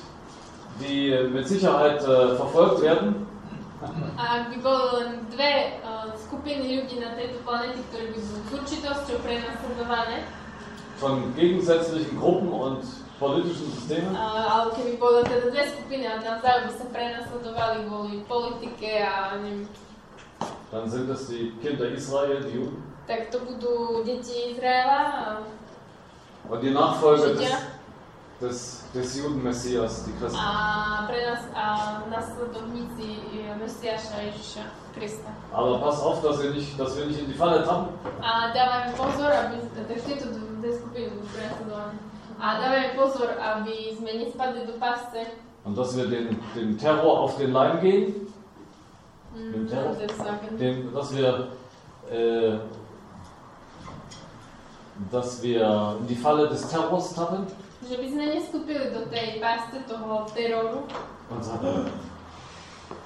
[0.80, 3.26] die mit Sicherheit äh, verfolgt werden,
[4.18, 4.90] а би било
[5.32, 10.18] две uh, skupiny ljudi na tej planeti, koji bi bili s určitostjo prenasledovane.
[11.02, 12.86] Von gegensätzlichen Gruppen und
[13.20, 19.02] politischen Systemen, ale keby boli teda dve skupiny a navzájom by sa prenasledovali kvôli politike
[19.02, 19.66] a neviem,
[20.70, 25.30] dann sind es die Kinder Israel, die Juden, tak to budú deti Izraela a
[26.50, 27.54] und die Nachfolger des,
[28.42, 28.58] des,
[28.94, 30.38] des Judenmessias, die Christen.
[30.38, 31.66] a pre nás a
[32.10, 33.10] nasledovníci
[33.58, 35.30] Mesiáša Ježiša Krista.
[35.54, 37.94] Aber pass auf, dass wir nicht, dass wir nicht in die Falle tappen.
[38.22, 41.74] A dávajme pozor, aby takže tieto dve skupiny budú.
[42.38, 45.26] A dávajme pozor, aby sme nespadli do pasce.
[45.62, 48.28] Und dass wir den, den Terror auf den Leim gehen,
[49.32, 49.96] Mm, Terror?
[49.96, 50.58] je celkem.
[50.60, 51.56] den, dass wir
[52.12, 52.60] äh,
[55.10, 57.48] dass wir in die Falle des Terrors tappen
[57.82, 60.86] Že by sme nestúpili do tej pásce toho teroru
[61.32, 61.90] und sagen,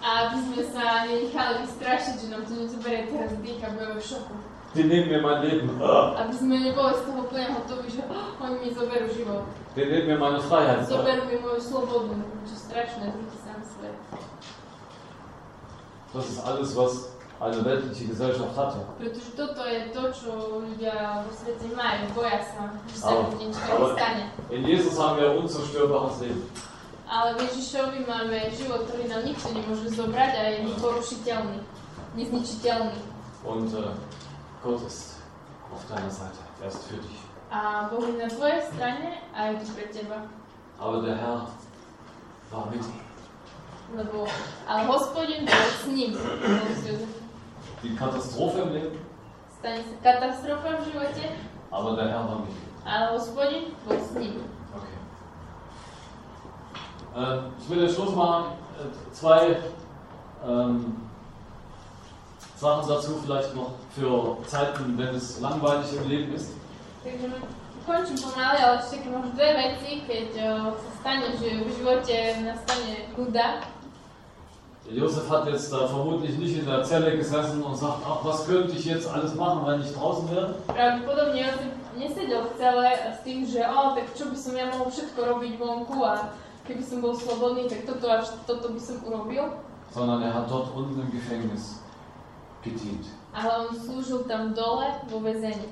[0.03, 4.03] a aby sme sa nenechali vystrašiť, že nám to nezoberie teraz dých a budeme v
[4.03, 4.35] šoku.
[4.83, 8.69] Mir mein Leben, ah, Aby sme neboli z toho úplne hotoví, že oh, oni mi
[8.75, 9.43] zoberú život.
[9.75, 10.83] mir meine Freiheit.
[10.83, 10.91] ah.
[10.91, 12.15] Zoberú mi moju slobodu.
[12.43, 13.95] Čo strašné, zlý sám svet.
[16.11, 18.79] Das ist alles, was eine weltliche Gesellschaft hatte.
[18.99, 20.31] Pretože toto je to, čo
[20.63, 22.03] ľudia vo svete majú.
[22.15, 24.23] Boja sa, že sa im niečo nestane.
[24.51, 26.43] In Jesus haben wir unzerstörbares Leben.
[27.05, 31.59] Ale v Ježišovi máme život, ktorý nám nikto nemôže zobrať a je neporušiteľný,
[32.17, 32.97] nezničiteľný.
[33.45, 33.93] Und äh,
[34.65, 35.17] Gott ist
[35.71, 36.39] auf deiner Seite.
[36.59, 37.19] Er ist für dich.
[40.79, 41.47] Aber der Herr
[42.49, 43.01] war mit ihm.
[47.83, 48.97] Die Katastrophe im Leben.
[50.01, 51.29] Катастрофа в животе.
[51.69, 52.57] Aber der Herr war mit ihm.
[54.73, 54.97] Okay.
[57.15, 58.45] Ähm, ich will den Schluss machen.
[58.79, 59.57] Äh, zwei
[60.43, 61.04] ähm,
[62.57, 66.51] Sachen dazu vielleicht noch für Zeiten, wenn es langweilig im Leben ist.
[67.03, 67.27] Takže
[67.85, 72.15] končím pomaly, ale ešte také možno dve veci, keď o, sa stane, že v živote
[72.41, 73.61] nastane nuda.
[74.89, 78.73] Josef hat jetzt da vermutlich nicht in der Zelle gesessen und sagt, ach, was könnte
[78.73, 80.55] ich jetzt alles machen, wenn ich draußen wäre?
[80.65, 81.45] Pravdepodobne
[81.97, 85.53] nesedel v cele s tým, že o, tak čo by som ja mohol všetko robiť
[85.61, 86.33] vonku a
[86.65, 89.61] keby som bol slobodný, tak toto a toto by som urobil.
[89.93, 91.84] Sondern er hat dort unten im Gefängnis
[92.65, 93.05] gedient.
[93.29, 95.69] Ale on slúžil tam dole vo väzení.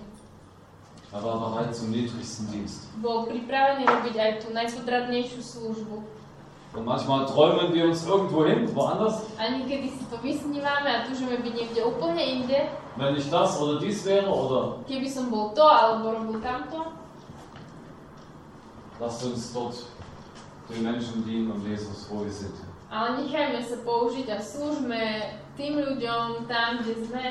[1.14, 2.89] Er war bereit zum niedrigsten Dienst.
[2.98, 5.96] Bol pripravený robiť aj tú najpodradnejšiu službu.
[6.74, 9.22] Und manchmal träumen wir uns irgendwo hin, woanders.
[9.38, 12.66] A niekedy si to vysnívame a túžime byť niekde úplne inde.
[12.98, 16.94] Wenn ich das oder dies wäre, oder Keby som bol to alebo robil tamto,
[18.98, 19.78] lasst uns dort
[20.70, 22.58] den Menschen dienen und Jesus, wo wir sind.
[22.94, 25.02] ale nechajme sa použiť a slúžme
[25.58, 27.26] tým ľuďom tam, kde sme.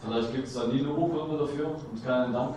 [0.00, 2.56] Vielleicht gibt es da nie eine Urkunde dafür und keinen Dank.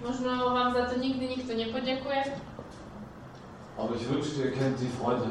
[0.00, 2.22] Možno vám za to nikdy nikto nepoďakuje,
[3.78, 5.30] Aber ich wünschte, ihr kennt die Freude,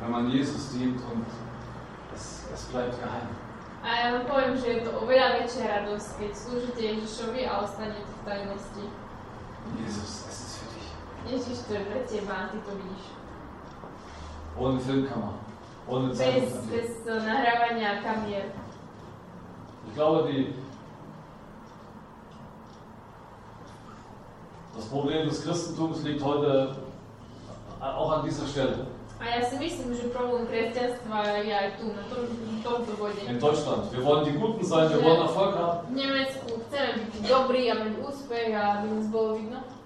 [0.00, 1.26] wenn man Jesus dient und
[2.14, 3.28] es, es bleibt geheim.
[3.82, 8.06] A ja vám poviem, že je to oveľa väčšia radosť, keď slúžite Ježišovi a ostanete
[8.06, 8.84] v tajnosti.
[9.82, 10.88] Jesus, es ist für dich.
[11.26, 13.04] Ježiš, to je pre teba ty to vidíš.
[14.54, 15.34] Ohne Filmkamera,
[15.88, 18.44] Bez, bez nahrávania kamier.
[19.88, 20.54] Ich glaube, die,
[24.76, 26.76] das Problem des Christentums liegt heute
[27.80, 28.86] äh, auch an dieser Stelle.
[33.28, 33.92] In Deutschland.
[33.92, 35.86] Wir wollen die Guten sein, wir wollen Erfolg haben.
[35.88, 36.46] В Немецку.
[36.68, 38.82] Chcemy być dobry, ja mieć uspech, a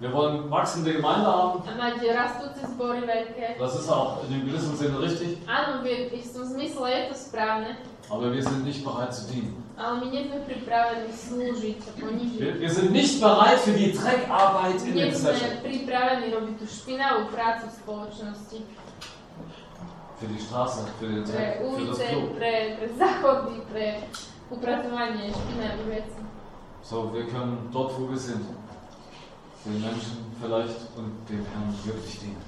[0.01, 1.63] wir wollen wachsende Gemeinde haben.
[1.65, 3.57] A mať rastúce zbory veľké.
[3.57, 7.81] Das ist auch in einem gewissen Sinne richtig, Áno, v istom zmysle je to správne,
[8.13, 9.57] aber wir sind nicht bereit zu dienen.
[9.77, 12.39] ale my nie sme pripravení slúžiť a ponižiť.
[12.41, 15.61] Wir, wir sind nicht bereit für die Dreckarbeit in Nie der sme Gesellschaft.
[15.65, 18.59] pripravení robiť tú špinavú prácu v spoločnosti.
[20.17, 22.21] Für die Straße, für den Dreck, für das Klo.
[22.41, 23.87] pre, pre záchody, pre
[24.49, 26.21] upratovanie špinavých vecí.
[26.81, 28.47] So, wir können dort, wo wir sind,
[29.67, 32.43] den Menschen vielleicht und dem Herrn wirklich dienen.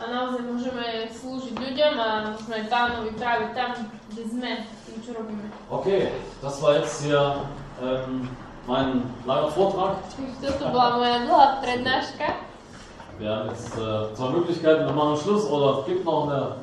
[0.00, 4.50] A naozaj môžeme slúžiť ľuďom a môžeme pánovi práve tam, kde sme,
[4.88, 5.44] tým, čo robíme.
[5.68, 6.08] Okay,
[6.40, 7.44] das war jetzt hier
[7.84, 8.24] ähm,
[8.64, 10.00] mein langer Vortrag.
[10.40, 12.28] Toto bola moja dlhá prednáška.
[13.20, 16.56] Wir haben jetzt äh, zwei Möglichkeiten, wir machen Schluss oder gibt noch eine,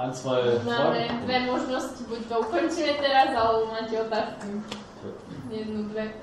[0.00, 1.20] ein, zwei Máme Fragen.
[1.28, 4.48] dve možnosti, buď to ukončíme teraz, alebo máte otázky.
[5.52, 6.16] Jednu, dve.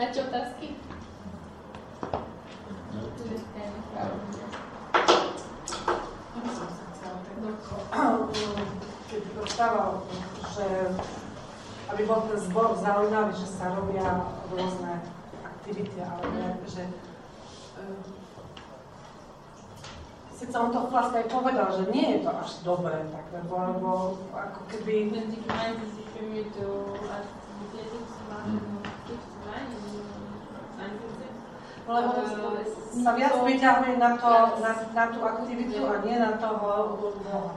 [0.00, 0.24] Tak
[7.92, 8.32] ako,
[9.12, 10.22] keď rozprával o tom,
[10.56, 10.66] že
[11.92, 15.04] aby bol ten zbor zaujímavý, že sa robia rôzne
[15.44, 16.88] aktivity, ale ne, že
[17.76, 18.00] um,
[20.40, 23.90] Sice on to vlastne aj povedal, že nie je to až dobré, tak, lebo, lebo
[24.32, 25.28] ako keby Men
[32.94, 34.30] Natomiast wydziały na, to,
[34.60, 36.98] na, na tą aktywitu, a nie na to, bo...
[37.00, 37.50] bo.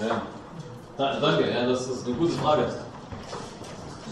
[0.00, 0.20] Ja.
[0.98, 2.64] Da, danke, ja, das ist eine gute Frage.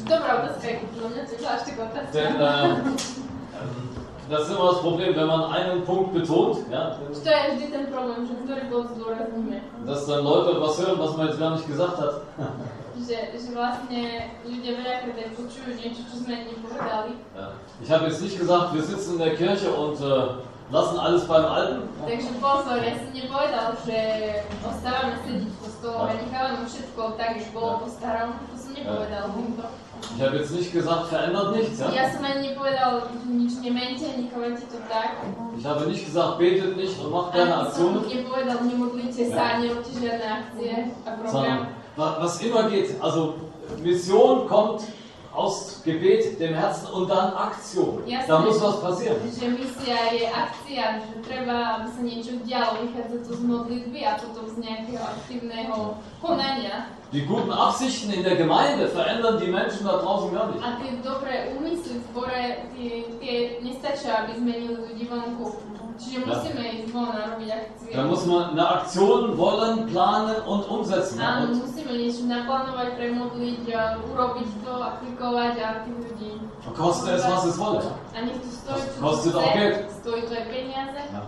[0.05, 0.91] Dobra, das ist gut.
[1.01, 1.83] Dla mnie to aż tego
[4.31, 6.59] Das ist immer das Problem, wenn man einen Punkt betont.
[6.71, 6.97] Ja.
[9.87, 12.15] Dass dann Leute was hören, was man jetzt gar nicht gesagt hat.
[17.37, 17.49] Ja.
[17.83, 21.45] Ich habe jetzt nicht gesagt, wir sitzen in der Kirche und äh, lassen alles beim
[21.45, 21.83] Alten.
[22.09, 23.99] Także pozor, ja nie powiedział, że
[24.65, 29.25] postaramy siedzieć w kościele, nechałem wszystko tak, jak było, postaram, po prostu nie powiedział.
[30.17, 31.79] Ich habe jetzt nicht gesagt, verändert nichts.
[31.81, 31.87] Ja?
[31.89, 31.93] To.
[35.59, 38.03] Ich habe nicht gesagt, betet nicht und macht keine Aktionen.
[38.07, 41.31] nepovedal, nemodlite sa, nerobte žiadne akcie a program.
[41.33, 43.35] Sondern wa- was immer geht, also
[43.83, 44.83] Mission kommt
[45.39, 48.03] aus Gebet, dem Herzen und dann Aktion.
[48.07, 48.27] Jasne.
[48.27, 49.23] Da muss was passieren.
[49.23, 54.19] Že misia je akcia, že treba, aby sa niečo dialo, vychádza to z modlitby a
[54.19, 55.77] potom z nejakého aktívneho
[56.19, 56.91] konania.
[57.15, 60.61] Die guten Absichten in der Gemeinde verändern die Menschen da draußen gar nicht.
[60.61, 62.43] A tie dobré úmysly v zbore,
[62.75, 63.35] tie, tie
[63.65, 65.78] nestačia, aby zmenili ľudí vonku.
[67.93, 71.19] Da muss man eine Aktion wollen, planen und umsetzen.
[71.21, 76.33] Áno, Und musíme niečo naplánovať, premodliť, a urobiť to, aplikovať a tých ľudí.
[76.77, 77.83] koste es, was es wolle.
[78.15, 79.91] A nech to stojí, čo Kostet auch Geld.
[79.91, 81.03] stojí to aj peniaze.
[81.11, 81.23] Ja.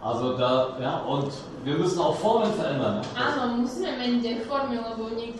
[0.00, 1.32] Also da, ja, und
[1.64, 3.00] wir müssen auch Formen verändern.
[3.16, 3.20] Ja?
[3.20, 5.36] Áno, musíme meniť aj formy, lebo niek...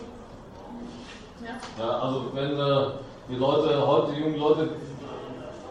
[1.41, 1.57] Ja.
[1.77, 2.97] Ja, also wenn äh,
[3.29, 4.69] die Leute, heute die jungen Leute,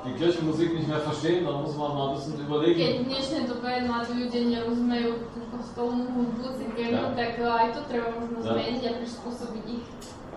[0.04, 3.04] die Kirchenmusik nicht mehr verstehen, dann muss man mal ein bisschen Keď überlegen.
[3.04, 5.10] v dnešnej dobe mladí ľudia nerozumejú
[5.52, 7.12] kostolnú hudbu, cirkevnú, Ja.
[7.12, 8.52] tak aj to treba možno Ja.
[8.56, 9.84] zmeniť a prispôsobiť ich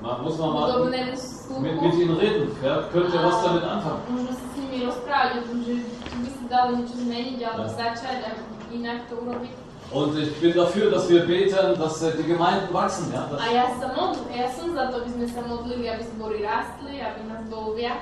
[0.03, 2.51] Man muss man mal mit, mit ihnen reden.
[2.59, 2.83] Ja?
[2.91, 4.03] Könnt ihr was damit anfangen?
[4.11, 7.63] Možno sa s nimi rozprávať o tom, že tu by sa dalo niečo zmeniť alebo
[7.63, 7.75] Ja.
[7.79, 8.29] začať a
[8.75, 9.53] inak to urobiť.
[9.93, 13.13] Und ich bin dafür, dass wir beten, dass äh, die Gemeinden wachsen.
[13.13, 13.29] Ja?
[13.29, 16.41] A Dass, ja, sa modl, ja som za to, aby sme sa modlili, aby zbory
[16.41, 18.01] rástli, aby nás bolo viac,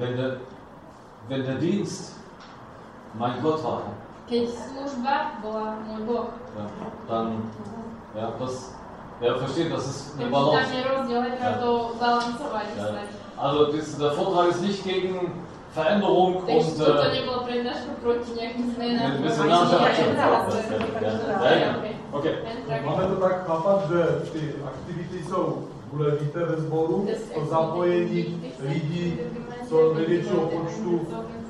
[0.00, 0.36] Wenn der,
[1.28, 2.14] wenn der Dienst
[3.18, 3.82] mein Gott war,
[6.56, 6.66] ja,
[7.08, 7.42] dann,
[8.16, 8.74] ja, das,
[9.20, 10.72] ja, versteht, das ist eine Balance.
[10.74, 11.50] Ja.
[12.76, 12.94] Ja.
[13.36, 15.32] Also das, der Vortrag ist nicht gegen
[15.74, 16.48] Veränderung und...
[16.48, 16.62] Äh,
[19.08, 20.16] mit missionarischer Aktion.
[22.12, 22.34] Okay.
[22.84, 27.40] Mamy to tak chápat, że ty aktivity jsou důležité ve sboru, to
[29.70, 31.00] co největšího počtu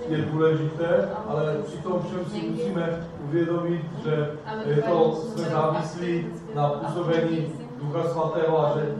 [0.08, 4.30] je důležité, ale při tom všem si musíme uvědomit, že
[4.64, 7.52] je to, jsme závislí na působení
[7.82, 8.94] Ducha Svatého a že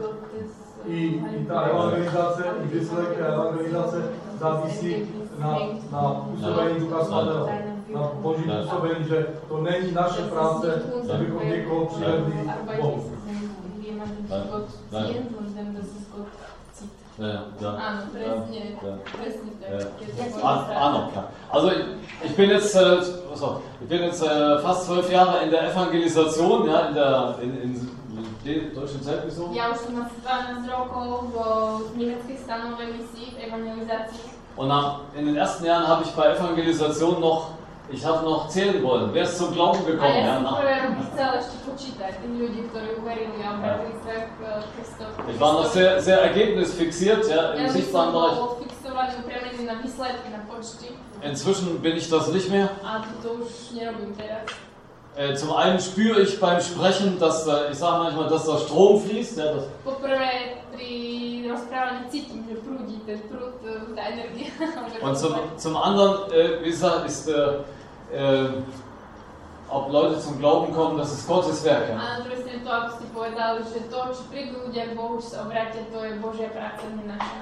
[0.86, 4.02] i, i ta evangelizace, i výsledek evangelizace
[4.38, 5.06] závisí
[5.38, 5.58] na,
[5.92, 7.48] na působení Ducha Svatého,
[7.94, 10.82] na Boží působení, že to není naše práce,
[11.14, 12.32] abychom někoho přivedli
[12.76, 13.10] k Bohu.
[17.20, 17.26] Ja,
[17.60, 18.96] ja, presne, Ja.
[19.12, 19.50] presne
[21.14, 21.24] tak.
[21.50, 21.84] Also ich,
[22.24, 23.02] ich bin jetzt, äh,
[23.34, 27.62] so, ich bin jetzt äh, fast zwölf Jahre in der Evangelisation, ja, in der in,
[27.62, 27.90] in,
[28.44, 29.52] in deutschen Zeltmission.
[29.54, 34.30] Ja už som asi 12 rokov v nemeckej stanovej misii v evangelizácii.
[34.56, 37.50] Und nach, in den ersten Jahren habe ich bei Evangelisation noch,
[37.93, 39.11] ich habe noch zählen wollen.
[39.12, 40.24] Wer ist zum Glauben gekommen?
[40.24, 40.41] Ja,
[45.28, 47.28] ich war noch sehr, sehr ergebnisfixiert.
[47.28, 48.57] Ja, im Sichtbaren war.
[51.22, 52.71] Inzwischen bin ich das nicht mehr.
[55.17, 59.00] Äh, zum einen spüre ich beim Sprechen, dass äh, ich sage manchmal, dass da Strom
[59.00, 59.38] fließt.
[59.38, 59.64] Ja, das
[65.03, 67.58] und zum, zum anderen, äh, wie gesagt, ist äh,
[68.12, 68.49] äh,
[69.68, 71.88] ob Leute zum Glauben kommen, das ist Gottes Werk.
[71.88, 71.95] Ja.
[71.96, 75.46] Áno, presne to, ako ste povedali, že to, či prídu ľudia k Bohu, či sa
[75.46, 77.41] obrátia, to je Božia práca, nie naša.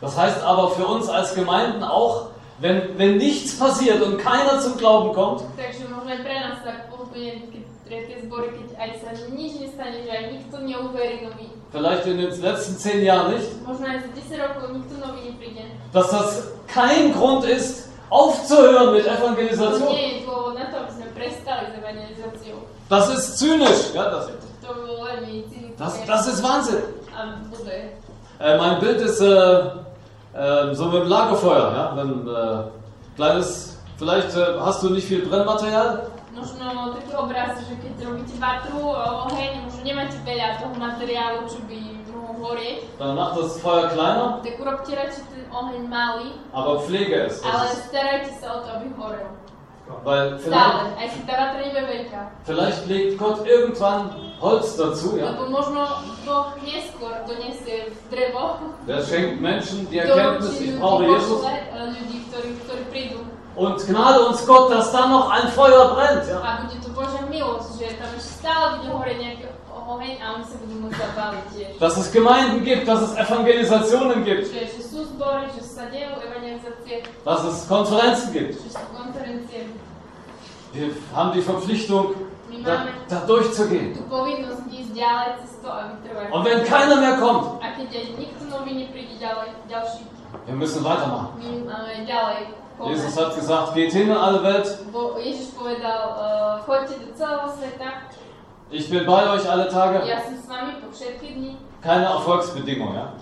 [0.00, 4.76] Das heißt aber für uns als Gemeinden auch, wenn, wenn nichts passiert und keiner zum
[4.76, 8.90] Glauben kommt, Takže možno aj pre nás tak úplne, keď pre tie zbory, keď aj
[9.00, 11.48] sa nič nestane, že aj nikto neuverí nový.
[11.72, 15.64] vielleicht in den letzten zehn Jahren nicht, Možno aj za 10 rokov nikto nový nepríde.
[15.96, 16.30] dass das
[16.68, 19.88] kein Grund ist, aufzuhören mit Evangelisation.
[22.88, 23.92] Das ist zynisch.
[23.94, 24.30] Ja, das,
[25.76, 26.82] das, das ist Wahnsinn.
[28.40, 29.26] Äh, mein Bild ist äh,
[30.32, 31.72] äh, so mit dem Lagerfeuer.
[31.72, 31.96] Ja?
[31.96, 32.62] Wenn, äh,
[33.16, 36.06] kleines, vielleicht äh, hast du nicht viel Brennmaterial,
[36.38, 38.94] Možno taký obraz, že keď robíte vatru,
[39.26, 41.78] oheň, možno nemáte veľa toho materiálu, čo by
[42.14, 47.26] mohol horieť, dann macht das Feuer kleiner, tak urobte radšej ten oheň malý, aber pflege
[47.26, 47.42] es.
[47.44, 49.28] ale starajte sa o to, aby horel.
[50.04, 51.00] weil vielleicht,
[51.64, 52.20] nebude veľká.
[52.44, 54.10] vielleicht legt Gott irgendwann
[54.40, 55.18] Holz dazu.
[55.18, 55.34] Ja?
[58.86, 61.42] Der schenkt Menschen die Erkenntnis, ich brauche Jesus.
[61.42, 63.18] e, prídu.
[63.56, 66.28] Und Gnade uns Gott, dass da noch ein Feuer brennt.
[66.28, 66.40] Ja?
[71.80, 74.48] Dass es Gemeinden gibt, dass es Evangelisationen gibt.
[77.24, 78.58] Dass es Konferenzen gibt.
[80.72, 82.14] Wir haben die Verpflichtung,
[82.64, 83.98] da, da durchzugehen.
[86.30, 87.62] Und wenn keiner mehr kommt,
[90.46, 91.28] wir müssen weitermachen.
[92.86, 94.78] Jesus hat gesagt, geht hin in alle Welt.
[98.70, 100.02] Ich bin bei euch alle Tage.
[101.82, 102.94] Keine Erfolgsbedingung.
[102.94, 103.12] Ja?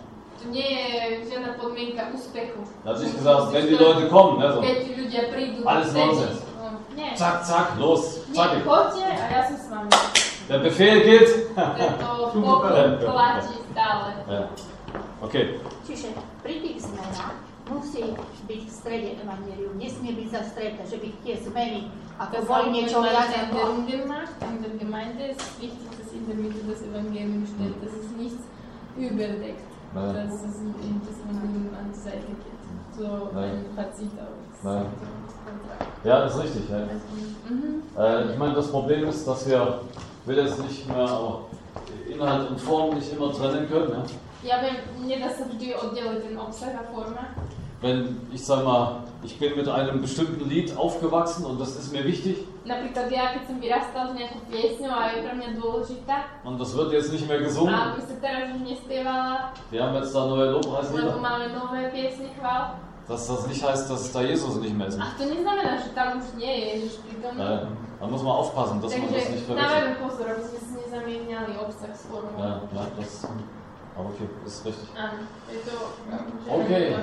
[0.43, 2.60] To nie je žiadna podmienka úspechu.
[2.85, 6.43] Da hat sich gesagt, wenn die Leute kommen, ne, so, Keď ľudia prídu, Alles nonsens.
[6.60, 8.51] No, Nie, zack, zack, los, nie, zack.
[8.64, 9.90] choďte a ja som s vami.
[10.48, 11.31] Der Befehl gilt.
[11.56, 12.10] Tento
[12.47, 14.12] pokoj platí stále.
[14.28, 14.43] ja.
[15.20, 15.59] Okay.
[15.89, 16.12] Čiže
[16.44, 18.02] tých zmenách musí
[18.47, 22.98] byť v strede evangelium, nesmie byť zastreté, že by tie zmeny ako Das boli niečo
[23.05, 23.72] viac in der ako...
[23.76, 28.09] Umgemacht, in der Gemeinde ist wichtig, dass in der Mitte das Evangelium steht, dass es
[28.16, 28.43] nichts
[28.97, 30.12] überdeckt, Ja.
[30.12, 32.60] dass es das Evangelium an die Seite geht.
[32.97, 33.40] So Ja.
[33.43, 34.56] ein Fazit aus.
[34.64, 34.86] Ja.
[35.44, 36.05] Kontrakt.
[36.05, 36.64] Ja, ist richtig.
[36.70, 36.88] Ja.
[37.51, 37.82] Mhm.
[37.98, 39.80] Äh, ich meine, das Problem ist, dass wir,
[40.24, 41.40] will jetzt nicht mehr, aber
[42.09, 43.90] Inhalt und Form nicht immer trennen können.
[43.93, 44.02] Ja?
[44.47, 44.62] Ja
[45.35, 47.35] sa vždy oddeliť ten obsah a forma.
[47.82, 52.05] Wenn ich sage mal, ich bin mit einem bestimmten Lied aufgewachsen und das ist mir
[52.09, 56.56] wichtig Napríklad ja, keď som vyrastal s nejakou piesňou a je pre mňa dôležitá und
[56.56, 57.70] das wird jetzt nicht mehr gesungen.
[57.70, 61.20] a by sa teraz už nespievala, Wir haben jetzt da neue lebo Lobpreislieder.
[61.20, 62.81] máme nové piesne chvál.
[63.06, 64.98] Dass das nicht heißt, dass da Jesus nicht mehr ist.
[64.98, 67.44] A to neznamená, že tam už nie je Ježiš prítomný.
[68.01, 69.62] Da muss man aufpassen, dass man das nicht verwechselt.
[69.62, 72.40] dávajme pozor, aby sme si nezamieniali obsah s formou.
[72.40, 73.31] Ja, ja, das.
[73.98, 74.89] Aber okay, ist richtig.
[74.94, 75.77] Áno, je to...
[76.48, 76.94] Okay.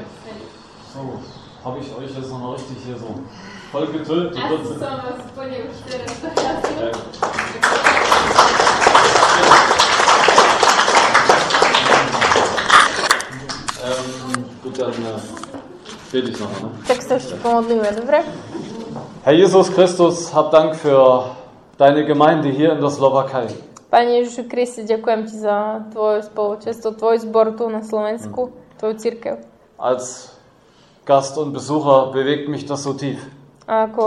[0.93, 1.19] So,
[1.65, 3.15] habe ich euch jetzt nochmal richtig hier so
[3.71, 4.79] voll dorazil.
[6.79, 6.91] Ja.
[13.85, 14.93] Ähm, gut, dann äh,
[16.11, 16.61] bete ich nochmal.
[16.61, 16.69] Ne?
[19.23, 21.35] Herr Jesus Christus, hab Dank für
[21.77, 23.47] deine Gemeinde hier in der Slowakei.
[23.93, 28.49] Pane Ježišu Kriste, ďakujem Ti za Tvoje spoločenstvo, Tvoj zbor tu na Slovensku,
[28.81, 29.45] Tvoju církev.
[29.77, 30.33] Als
[31.05, 33.21] Gast und Besucher bewegt mich das so tief.
[33.69, 34.05] A ako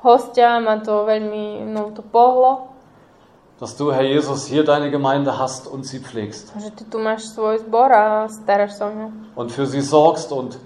[0.00, 2.72] hostia ma to veľmi no, to pohlo,
[3.60, 6.56] Dass du, Herr Jesus, hier deine Gemeinde hast und sie pflegst.
[6.56, 9.08] že Ty tu máš svoj zbor a staráš sa o ňu.
[9.36, 10.56] Und für sie sorgst und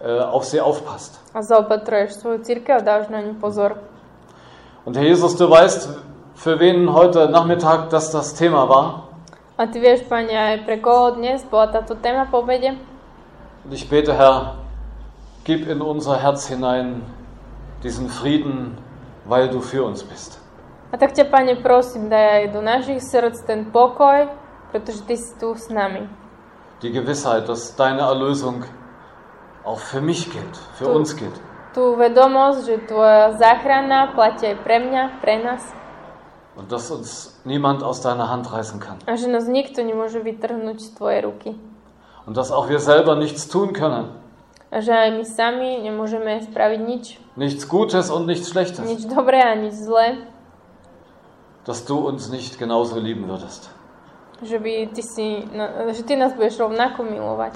[0.00, 1.20] äh, auf sie aufpasst.
[1.36, 3.76] A zaopatruješ svoju církev a dáš na ňu pozor.
[4.88, 6.07] Und Herr Jesus, du weißt,
[6.38, 9.08] für wen heute Nachmittag das das Thema war.
[13.64, 14.54] Und ich bete, Herr,
[15.42, 17.02] gib in unser Herz hinein
[17.82, 18.78] diesen Frieden,
[19.24, 20.40] weil du für uns bist.
[20.90, 24.28] А так Тя, Пане, просим да ја и до наших срц тен покој,
[24.72, 25.68] протоше Ти си ту с.
[26.80, 28.64] Die Gewissheit, dass deine Erlösung
[29.64, 31.40] auch für mich gilt, für uns gilt.
[31.74, 35.74] Ту ведомост, че Твоја захрана плаќа и премња, пре нас.
[36.58, 38.98] Und dass uns niemand aus deiner Hand reißen kann.
[39.06, 41.50] a že nás nikto nemôže vytrhnúť z Tvojej ruky.
[42.26, 44.10] Und dass auch wir selber nichts tun können.
[44.68, 47.04] A že aj my sami nemôžeme spraviť nič,
[47.38, 48.82] Nichts Gutes und nichts Schlechtes.
[48.84, 50.26] nič dobré a nič zlé,
[51.64, 53.70] Dass du uns nicht genauso lieben würdest.
[54.42, 55.42] že, by ty si,
[55.94, 57.54] že Ty nás budeš rovnako milovať.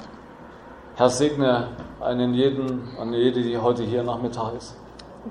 [0.95, 1.73] Herr, segne
[2.03, 4.75] einen jeden, eine jede, die heute hier Nachmittag ist.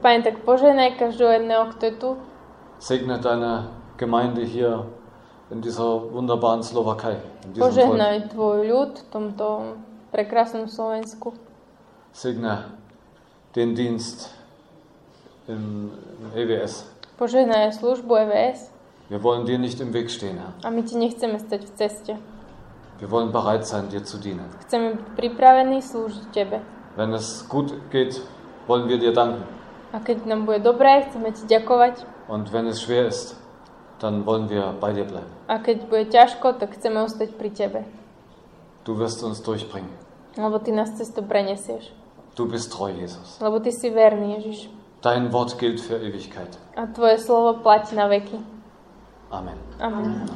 [0.01, 2.11] Pane, tak poženaj každého jedného, kto je tu.
[2.83, 4.87] Segne deine Gemeinde hier
[5.51, 7.15] in dieser wunderbaren Slowakei.
[7.47, 7.63] In.
[7.63, 9.79] Požehnaj tvoj ľud v tomto
[10.11, 11.31] prekrásnom Slovensku.
[12.11, 12.75] Segne
[13.55, 14.35] den Dienst
[15.47, 15.95] im,
[16.35, 16.83] EWS.
[17.23, 18.75] Požehnaj službu EVS.
[19.07, 20.51] Wir wollen dir nicht im Weg stehen, Herr.
[20.67, 22.13] A my ti nechceme stať v ceste.
[22.99, 24.51] Wir wollen bereit sein, dir zu dienen.
[24.67, 26.59] Chceme byť pripravení slúžiť Tebe.
[26.99, 28.19] Wenn es gut geht,
[28.67, 29.47] wollen wir dir danken.
[29.95, 32.12] A keď nám bude dobré, chceme Ti ďakovať.
[32.29, 33.37] Und wenn es schwer ist,
[33.99, 35.31] dann wollen wir bei dir bleiben.
[35.47, 37.81] A keď bude ťažko, tak chceme ostať pri Tebe.
[38.85, 39.91] Du wirst uns durchbringen.
[40.37, 41.93] Lebo Ty nás cez to prenesieš.
[42.35, 43.39] Du bist treu, Jesus.
[43.41, 44.71] Lebo Ty si verný, Ježiš.
[45.03, 46.59] Dein Wort gilt für Ewigkeit.
[46.77, 48.39] A Tvoje slovo platí na veky.
[49.31, 49.59] Amen.
[49.81, 50.27] Amen.